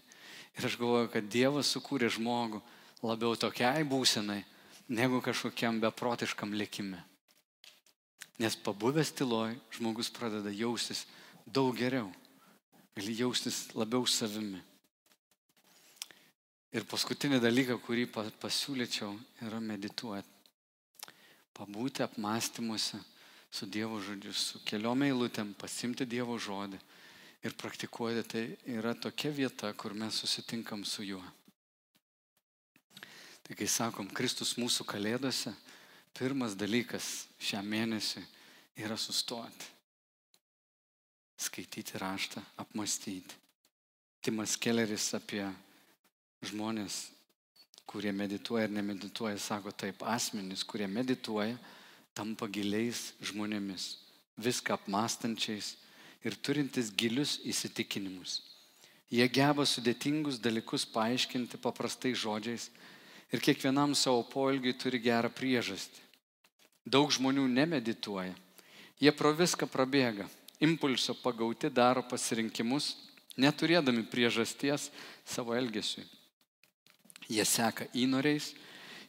Ir 0.59 0.67
aš 0.67 0.77
galvoju, 0.81 1.11
kad 1.13 1.29
Dievas 1.31 1.71
sukūrė 1.71 2.11
žmogų 2.11 2.61
labiau 3.07 3.37
tokiai 3.39 3.85
būsenai, 3.87 4.43
negu 4.91 5.21
kažkokiam 5.23 5.79
beprotiškam 5.83 6.57
lėkime. 6.57 6.99
Nes 8.41 8.57
pabuvęs 8.57 9.13
tyloj, 9.15 9.55
žmogus 9.77 10.11
pradeda 10.13 10.51
jaustis 10.51 11.05
daug 11.47 11.77
geriau, 11.77 12.09
gali 12.97 13.15
jaustis 13.19 13.69
labiau 13.77 14.07
savimi. 14.09 14.63
Ir 16.71 16.87
paskutinį 16.87 17.41
dalyką, 17.43 17.77
kurį 17.83 18.07
pasiūlyčiau, 18.15 19.11
yra 19.43 19.59
medituoti. 19.61 20.29
Pabūti 21.57 22.05
apmąstymuose 22.07 23.01
su 23.51 23.67
Dievo 23.67 23.99
žodžiu, 24.01 24.33
su 24.33 24.61
keliom 24.65 25.03
eilutėm, 25.09 25.55
pasimti 25.59 26.07
Dievo 26.07 26.39
žodį 26.39 26.79
ir 27.43 27.57
praktikuoti. 27.59 28.23
Tai 28.29 28.45
yra 28.79 28.95
tokia 28.95 29.33
vieta, 29.35 29.73
kur 29.75 29.95
mes 29.95 30.23
susitinkam 30.23 30.85
su 30.85 31.05
juo. 31.05 31.23
Tai 33.43 33.57
kai 33.59 33.67
sakom, 33.67 34.07
Kristus 34.15 34.55
mūsų 34.61 34.87
kalėdose, 34.87 35.51
pirmas 36.15 36.55
dalykas 36.55 37.27
šiam 37.43 37.67
mėnesiui 37.67 38.23
yra 38.79 38.95
sustoti. 38.95 39.67
Skaityti 41.41 41.99
raštą, 41.99 42.43
apmastyti. 42.61 43.35
Timas 44.21 44.55
Kelleris 44.61 45.09
apie 45.17 45.43
žmonės, 46.45 47.09
kurie 47.89 48.13
medituoja 48.13 48.69
ir 48.69 48.75
nemedituoja, 48.77 49.39
sako 49.41 49.73
taip, 49.73 50.05
asmenys, 50.07 50.63
kurie 50.63 50.87
medituoja, 50.87 51.57
tampa 52.21 52.45
giliais 52.53 53.15
žmonėmis, 53.25 53.97
viską 54.37 54.77
apmastančiais 54.77 55.73
ir 56.21 56.37
turintis 56.37 56.91
gilius 56.93 57.39
įsitikinimus. 57.49 58.43
Jie 59.09 59.25
geba 59.33 59.65
sudėtingus 59.65 60.37
dalykus 60.39 60.85
paaiškinti 60.93 61.57
paprastais 61.65 62.19
žodžiais 62.21 62.69
ir 63.33 63.41
kiekvienam 63.41 63.97
savo 63.97 64.21
poelgiui 64.29 64.77
turi 64.77 65.01
gerą 65.01 65.33
priežastį. 65.33 66.05
Daug 66.85 67.09
žmonių 67.09 67.47
nemedituoja. 67.49 68.37
Jie 69.01 69.13
pro 69.17 69.33
viską 69.33 69.65
prabėga, 69.73 70.29
impulso 70.61 71.17
pagauti 71.25 71.73
daro 71.73 72.05
pasirinkimus, 72.05 72.93
neturėdami 73.41 74.05
priežasties 74.13 74.91
savo 75.25 75.57
elgesiui. 75.57 76.05
Jie 77.33 77.49
seka 77.49 77.89
įnoriais 77.97 78.53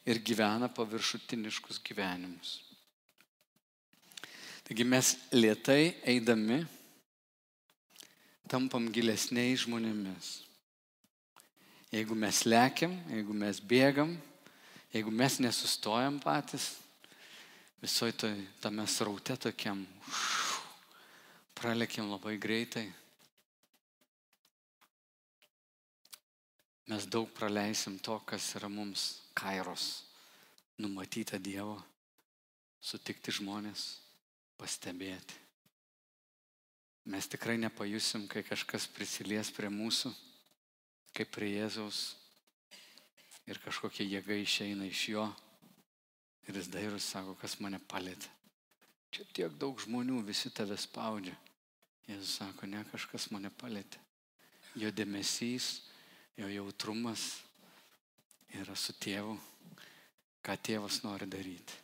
ir 0.07 0.24
gyvena 0.24 0.72
paviršutiniškus 0.72 1.84
gyvenimus. 1.84 2.71
Taigi 4.72 4.86
mes 4.88 5.08
lietai 5.36 5.98
eidami 6.08 6.62
tampam 8.48 8.86
gilesniais 8.88 9.66
žmonėmis. 9.66 10.28
Jeigu 11.92 12.16
mes 12.16 12.38
lėkiam, 12.48 12.94
jeigu 13.12 13.34
mes 13.36 13.58
bėgam, 13.60 14.14
jeigu 14.94 15.12
mes 15.12 15.36
nesustojam 15.44 16.22
patys, 16.24 16.70
visoje 17.84 18.16
to, 18.16 18.30
tame 18.64 18.86
sraute 18.88 19.36
tokiam, 19.44 19.82
pralekiam 21.60 22.08
labai 22.14 22.38
greitai, 22.40 22.86
mes 26.88 27.10
daug 27.12 27.28
praleisim 27.36 28.00
to, 28.00 28.16
kas 28.24 28.54
yra 28.56 28.72
mums 28.72 29.18
kairos, 29.36 30.06
numatyta 30.80 31.42
Dievo, 31.44 31.76
sutikti 32.80 33.36
žmonės, 33.36 33.90
pastebėti. 34.62 35.41
Mes 37.09 37.26
tikrai 37.26 37.57
nepajusim, 37.57 38.28
kai 38.30 38.43
kažkas 38.45 38.86
prisilies 38.93 39.49
prie 39.53 39.72
mūsų, 39.74 40.12
kaip 41.18 41.32
prie 41.34 41.55
Jėzaus 41.55 42.12
ir 43.49 43.57
kažkokia 43.64 44.05
jėga 44.05 44.38
išeina 44.38 44.86
iš 44.86 45.07
jo 45.16 45.26
ir 46.47 46.59
jis 46.59 46.70
dairus 46.70 47.09
sako, 47.09 47.34
kas 47.41 47.57
mane 47.64 47.82
palėtė. 47.89 48.30
Čia 49.12 49.26
tiek 49.34 49.57
daug 49.59 49.82
žmonių, 49.82 50.22
visi 50.24 50.53
tave 50.55 50.78
spaudžia. 50.80 51.34
Jėzus 52.07 52.38
sako, 52.39 52.70
ne 52.70 52.86
kažkas 52.93 53.28
mane 53.34 53.49
palėtė. 53.49 53.99
Jo 54.80 54.91
dėmesys 54.95 55.82
jo 56.38 56.47
jautrumas 56.47 57.41
yra 58.55 58.76
su 58.76 58.93
tėvu, 58.93 59.36
ką 60.45 60.55
tėvas 60.64 61.01
nori 61.03 61.28
daryti. 61.28 61.76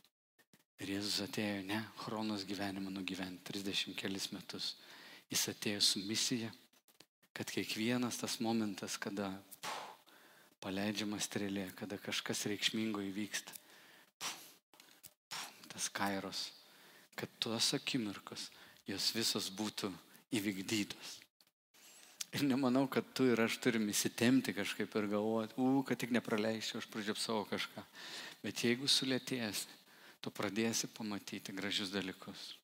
Ir 0.78 0.92
Jėzus 0.94 1.24
atėjo 1.26 1.64
ne 1.66 1.80
chronos 2.04 2.44
gyvenimą 2.46 2.92
nugyventi 2.94 3.50
30 3.50 3.96
kelis 3.98 4.30
metus. 4.34 4.76
Jis 5.32 5.48
atėjo 5.52 5.82
su 5.84 6.04
misija, 6.06 6.52
kad 7.34 7.50
kiekvienas 7.54 8.20
tas 8.22 8.38
momentas, 8.42 8.96
kada 9.02 9.32
puh, 9.66 9.80
paleidžiama 10.64 11.18
strėlė, 11.22 11.68
kada 11.80 11.98
kažkas 12.02 12.46
reikšmingo 12.52 13.02
įvyksta, 13.10 13.56
puh, 14.22 14.36
puh, 15.34 15.48
tas 15.74 15.90
kairos, 15.90 16.48
kad 17.18 17.34
tuos 17.42 17.74
akimirkos 17.78 18.52
jos 18.88 19.10
visos 19.18 19.50
būtų 19.54 19.92
įvykdytos. 20.38 21.18
Ir 22.36 22.44
nemanau, 22.44 22.86
kad 22.92 23.08
tu 23.16 23.26
ir 23.32 23.40
aš 23.40 23.56
turim 23.64 23.88
įsitemti 23.90 24.54
kažkaip 24.56 24.94
ir 25.00 25.10
galvoti, 25.14 25.56
u, 25.58 25.82
kad 25.88 26.00
tik 26.00 26.12
nepraleisiu, 26.16 26.78
aš 26.82 26.88
pražiopsau 26.92 27.46
kažką. 27.50 27.84
Bet 28.44 28.64
jeigu 28.66 28.90
sulėtėsi, 28.92 29.77
tu 30.22 30.32
pradėsi 30.34 30.90
pamatyti 30.92 31.56
gražius 31.56 31.92
dalykus. 31.94 32.56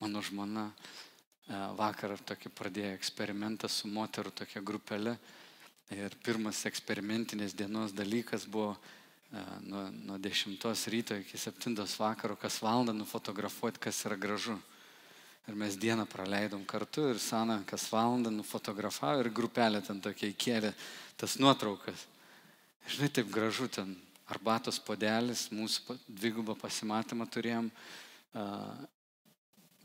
Mano 0.00 0.20
žmona 0.20 0.68
e, 0.68 1.56
vakar 1.78 2.16
tokį 2.28 2.52
pradėjo 2.52 2.92
eksperimentą 2.98 3.68
su 3.72 3.88
moterų 3.88 4.34
tokia 4.42 4.60
grupelė. 4.60 5.16
Ir 5.94 6.16
pirmas 6.26 6.64
eksperimentinės 6.66 7.54
dienos 7.56 7.94
dalykas 7.96 8.44
buvo 8.50 8.74
e, 8.74 9.42
nuo, 9.64 9.86
nuo 9.90 10.18
10 10.18 10.86
ryto 10.92 11.16
iki 11.22 11.38
7 11.38 11.76
vakaro 11.98 12.36
kas 12.36 12.58
valandą 12.62 12.92
nufotografuoti, 12.96 13.80
kas 13.88 14.04
yra 14.08 14.18
gražu. 14.20 14.58
Ir 15.46 15.54
mes 15.54 15.76
dieną 15.78 16.08
praleidom 16.10 16.64
kartu 16.66 17.04
ir 17.12 17.20
Sana 17.22 17.60
kas 17.66 17.86
valandą 17.92 18.32
nufotografavo 18.34 19.22
ir 19.22 19.30
grupelė 19.30 19.80
ten 19.86 20.00
tokia 20.02 20.32
įkėlė 20.32 20.72
tas 21.16 21.38
nuotraukas. 21.38 22.08
Žinai, 22.90 23.12
taip 23.14 23.30
gražu 23.30 23.68
ten 23.70 23.94
arbatos 24.30 24.78
podelis, 24.82 25.46
mūsų 25.54 25.96
dvigubą 26.08 26.56
pasimatymą 26.58 27.28
turėjom, 27.30 27.70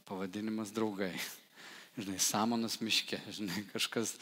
pavadinimas 0.08 0.74
draugai. 0.76 1.14
Žinai, 2.00 2.18
samonas 2.24 2.78
miške, 2.80 3.20
žinai, 3.36 3.66
kažkas 3.74 4.14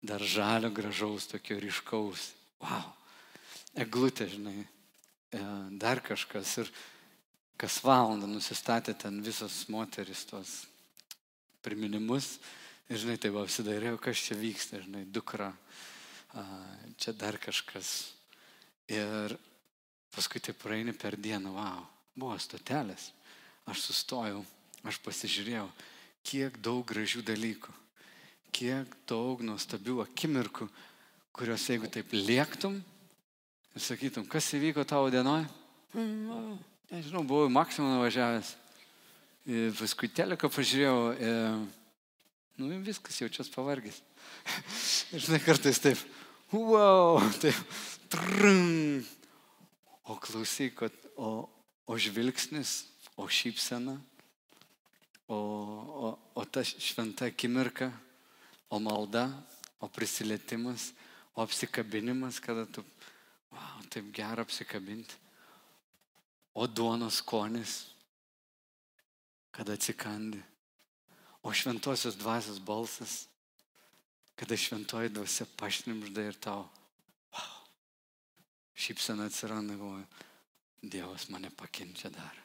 dar 0.00 0.22
žalio 0.24 0.70
gražaus, 0.72 1.26
tokio 1.28 1.58
ryškaus. 1.60 2.30
Wow. 2.64 2.94
Eglutė, 3.76 4.24
žinai, 4.32 4.62
uh, 4.64 5.66
dar 5.76 6.00
kažkas. 6.00 6.54
Ir 6.64 6.70
kas 7.60 7.76
valandą 7.84 8.28
nusistatė 8.30 8.94
ten 8.96 9.20
visas 9.20 9.66
moteris 9.68 10.24
tos 10.28 10.54
priminimus. 11.64 12.38
Ir 12.90 12.98
žinai, 13.04 13.18
tai 13.20 13.30
va 13.34 13.44
apsidairiau, 13.44 14.00
kas 14.02 14.24
čia 14.24 14.34
vyksta, 14.34 14.80
žinai, 14.82 15.04
dukra, 15.06 15.52
čia 16.98 17.12
dar 17.14 17.36
kažkas. 17.38 18.10
Ir 18.90 19.36
paskui 20.14 20.42
tai 20.42 20.54
praeini 20.56 20.94
per 20.96 21.16
dieną, 21.16 21.54
wow, 21.56 21.82
buvo 22.16 22.36
stotelės. 22.40 23.10
Aš 23.70 23.84
sustojau, 23.88 24.44
aš 24.86 24.98
pasižiūrėjau, 25.04 25.66
kiek 26.26 26.56
daug 26.62 26.84
gražių 26.88 27.22
dalykų, 27.26 27.74
kiek 28.56 28.96
daug 29.08 29.44
nuostabių 29.46 30.00
akimirkų, 30.06 30.66
kurios 31.36 31.68
jeigu 31.70 31.90
taip 31.92 32.10
liektum 32.16 32.80
ir 33.74 33.84
sakytum, 33.84 34.26
kas 34.26 34.48
įvyko 34.56 34.82
tavo 34.88 35.12
dienoje, 35.12 35.46
mm, 35.94 36.58
nežinau, 36.90 37.22
buvau 37.22 37.46
į 37.46 37.54
maksimumą 37.54 38.00
nuvažiavęs, 38.00 38.56
Ir 39.48 39.72
paskui 39.72 40.10
teleką 40.12 40.50
pažiūrėjau, 40.52 40.96
e, 41.16 41.30
nu 42.60 42.80
viskas 42.84 43.16
jaučias 43.22 43.48
pavargęs. 43.48 44.02
Ir 45.16 45.24
žinai, 45.24 45.40
kartais 45.40 45.80
taip, 45.80 46.02
wow, 46.52 47.18
taip, 47.40 47.56
trun. 48.12 49.00
O 50.04 50.16
klausyk, 50.16 50.82
o, 51.16 51.48
o 51.86 51.98
žvilgsnis, 51.98 52.86
o 53.16 53.28
šypsena, 53.28 54.00
o, 55.28 55.36
o, 55.36 56.18
o 56.34 56.44
ta 56.44 56.64
šventa 56.64 57.28
akimirka, 57.30 57.92
o 58.70 58.80
malda, 58.80 59.28
o 59.80 59.88
prisilietimas, 59.88 60.92
o 61.34 61.42
apsikabinimas, 61.42 62.40
kada 62.40 62.66
tu, 62.66 62.84
wow, 63.52 63.82
taip 63.90 64.10
gera 64.14 64.42
apsikabinti, 64.42 65.14
o 66.54 66.66
duonos 66.66 67.20
skonis, 67.22 67.86
kada 69.52 69.74
atsikandi, 69.74 70.42
o 71.42 71.52
šventosios 71.52 72.16
dvasios 72.16 72.58
balsas, 72.58 73.26
kada 74.36 74.56
šventoji 74.56 75.12
dvasia 75.12 75.46
pašnimžda 75.56 76.22
ir 76.30 76.36
tau, 76.40 76.64
šypsena 78.80 79.28
atsiranda, 79.28 79.76
galvoju, 79.76 80.06
Dievas 80.80 81.28
mane 81.28 81.50
pakenčia 81.52 82.08
dar. 82.10 82.36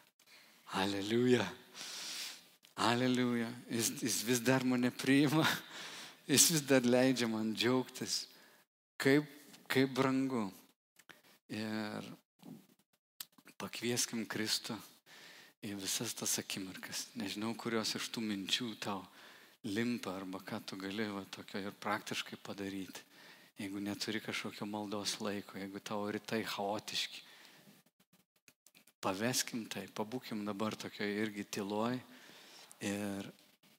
Aleliuja. 0.75 1.45
Aleliuja. 2.75 3.47
Jis, 3.71 3.91
jis 4.03 4.17
vis 4.27 4.41
dar 4.43 4.65
mane 4.67 4.91
priima. 4.91 5.45
Jis 6.27 6.49
vis 6.51 6.63
dar 6.67 6.83
leidžia 6.83 7.29
man 7.31 7.53
džiaugtis. 7.55 8.25
Kaip, 8.99 9.29
kaip 9.71 9.93
brangu. 9.95 10.49
Ir 11.53 12.09
pakvieskim 13.61 14.25
Kristų 14.27 14.75
į 15.63 15.75
visas 15.79 16.13
tas 16.17 16.35
akimirkas. 16.41 17.07
Nežinau, 17.15 17.53
kurios 17.55 17.95
iš 17.95 18.09
tų 18.11 18.25
minčių 18.25 18.73
tau 18.83 19.05
limpa 19.65 20.13
arba 20.17 20.41
ką 20.45 20.59
tu 20.65 20.77
gali 20.77 21.07
va, 21.09 21.23
tokio 21.31 21.61
ir 21.61 21.77
praktiškai 21.81 22.37
padaryti. 22.43 23.01
Jeigu 23.55 23.79
neturi 23.79 24.19
kažkokio 24.19 24.65
maldos 24.67 25.13
laiko, 25.23 25.55
jeigu 25.55 25.79
tavo 25.79 26.09
rytai 26.11 26.41
chaotiški, 26.43 27.21
paveskim 28.99 29.63
tai, 29.71 29.85
pabūkim 29.95 30.41
dabar 30.47 30.75
tokio 30.75 31.07
irgi 31.07 31.45
tyloj 31.57 31.95
ir 32.83 33.29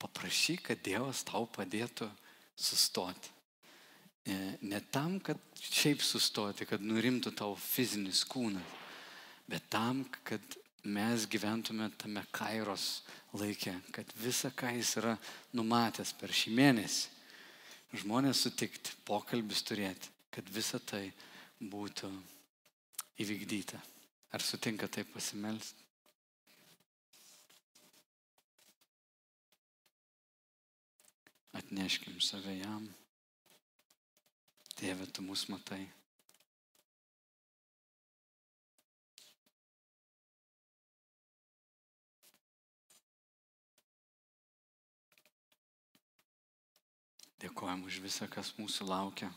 paprašyk, 0.01 0.63
kad 0.71 0.81
Dievas 0.87 1.21
tau 1.29 1.45
padėtų 1.53 2.09
sustoti. 2.57 3.33
E, 4.27 4.37
ne 4.65 4.81
tam, 4.91 5.19
kad 5.21 5.39
šiaip 5.61 6.01
sustoti, 6.03 6.65
kad 6.67 6.81
nurimtų 6.81 7.35
tavo 7.37 7.59
fizinis 7.61 8.23
kūnas, 8.27 8.73
bet 9.47 9.69
tam, 9.71 10.07
kad 10.25 10.57
mes 10.87 11.27
gyventume 11.29 11.91
tame 12.01 12.23
kairos 12.35 13.03
laikė, 13.37 13.75
kad 13.93 14.09
visa, 14.23 14.49
ką 14.55 14.73
jis 14.79 14.97
yra 15.03 15.15
numatęs 15.53 16.15
per 16.17 16.33
šį 16.33 16.55
mėnesį, 16.57 17.16
žmonės 17.95 18.43
sutikti, 18.47 18.95
pokalbis 19.07 19.63
turėti, 19.67 20.11
kad 20.35 20.49
visa 20.51 20.81
tai 20.83 21.11
būtų 21.61 22.11
įvykdyta. 23.23 23.81
Ar 24.35 24.43
sutinka 24.43 24.89
taip 24.91 25.13
pasimelsti? 25.15 25.85
Atneškim 31.57 32.19
save 32.21 32.59
jam. 32.59 32.85
Tėve, 34.77 35.07
tu 35.09 35.25
mus 35.25 35.47
matai. 35.49 35.87
Dėkojam 47.43 47.85
už 47.85 48.01
visą, 48.01 48.29
kas 48.33 48.55
mūsų 48.57 48.87
laukia. 48.89 49.29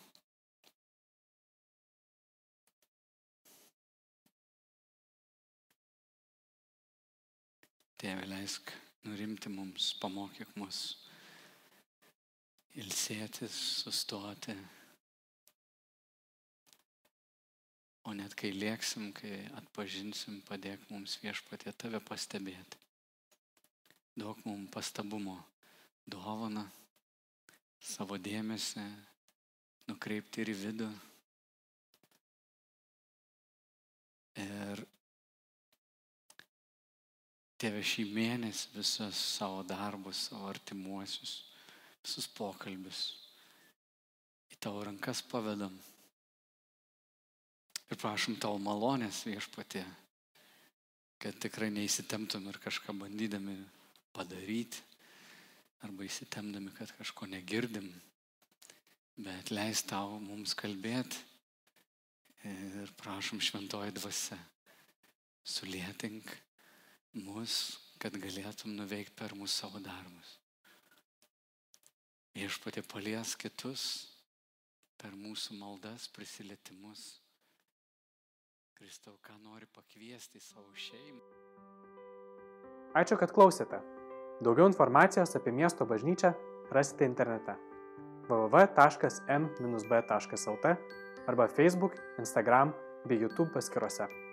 Tėve, 7.99 8.23
leisk 8.31 8.71
nurimti 9.03 9.51
mums, 9.51 9.91
pamokyk 9.99 10.53
mus 10.55 10.95
ilsėtis, 12.79 13.55
sustoti. 13.83 14.55
O 18.07 18.15
net 18.15 18.33
kai 18.39 18.53
lieksim, 18.55 19.11
kai 19.13 19.43
atpažinsim, 19.59 20.39
padėk 20.47 20.87
mums 20.93 21.17
viešpatė 21.19 21.75
tave 21.75 21.99
pastebėti. 21.99 22.79
Duok 24.15 24.45
mums 24.47 24.71
pastabumo, 24.73 25.35
dovana, 26.07 26.63
savo 27.79 28.17
dėmesį 28.19 28.85
nukreipti 29.89 30.43
ir 30.43 30.53
į 30.53 30.57
vidų. 30.63 30.91
Ir 34.39 34.87
Tėve 37.59 37.81
šį 37.83 38.05
mėnesį 38.15 38.69
visus 38.77 39.19
savo 39.35 39.65
darbus, 39.67 40.29
savo 40.29 40.47
artimuosius, 40.47 41.33
visus 41.99 42.27
pokalbius 42.31 43.01
į 44.53 44.59
tavo 44.63 44.85
rankas 44.87 45.19
pavedam. 45.27 45.73
Ir 47.89 47.99
prašom 47.99 48.37
tavo 48.39 48.61
malonės 48.63 49.25
viešpatė, 49.27 49.83
kad 51.19 51.35
tikrai 51.43 51.67
neįsitemtum 51.75 52.47
ir 52.47 52.61
kažką 52.63 52.95
bandydami 52.95 53.57
padaryti, 54.15 54.79
arba 55.85 56.05
įsitemdami, 56.05 56.73
kad 56.75 56.91
kažko 56.97 57.27
negirdim, 57.29 57.89
bet 59.19 59.51
leis 59.51 59.83
tau 59.87 60.19
mums 60.23 60.55
kalbėti 60.57 61.19
ir 62.47 62.91
prašom 62.99 63.41
šventoji 63.43 63.95
dvasia, 63.97 64.37
sulėtink 65.43 66.31
mus, 67.25 67.79
kad 67.99 68.15
galėtum 68.15 68.75
nuveikti 68.77 69.15
per 69.19 69.35
mūsų 69.35 69.55
savo 69.55 69.81
darbus. 69.83 70.37
Viešpatė 72.37 72.83
palies 72.87 73.33
kitus 73.35 73.83
per 74.99 75.15
mūsų 75.15 75.57
maldas, 75.59 76.07
prisilietimus. 76.15 77.17
Kristau, 78.79 79.17
ką 79.19 79.35
nori 79.43 79.67
pakviesti 79.75 80.39
į 80.39 80.45
savo 80.45 80.71
šeimą. 80.87 81.23
Ačiū, 82.99 83.19
kad 83.19 83.33
klausėte. 83.35 83.81
Daugiau 84.39 84.67
informacijos 84.67 85.35
apie 85.35 85.51
miesto 85.51 85.85
bažnyčią 85.85 86.31
rasite 86.71 87.05
internete 87.05 87.55
www.m-b.lt 88.29 88.77
arba 91.27 91.47
Facebook, 91.47 91.93
Instagram 92.17 92.73
bei 93.05 93.19
YouTube 93.19 93.51
paskiruose. 93.53 94.28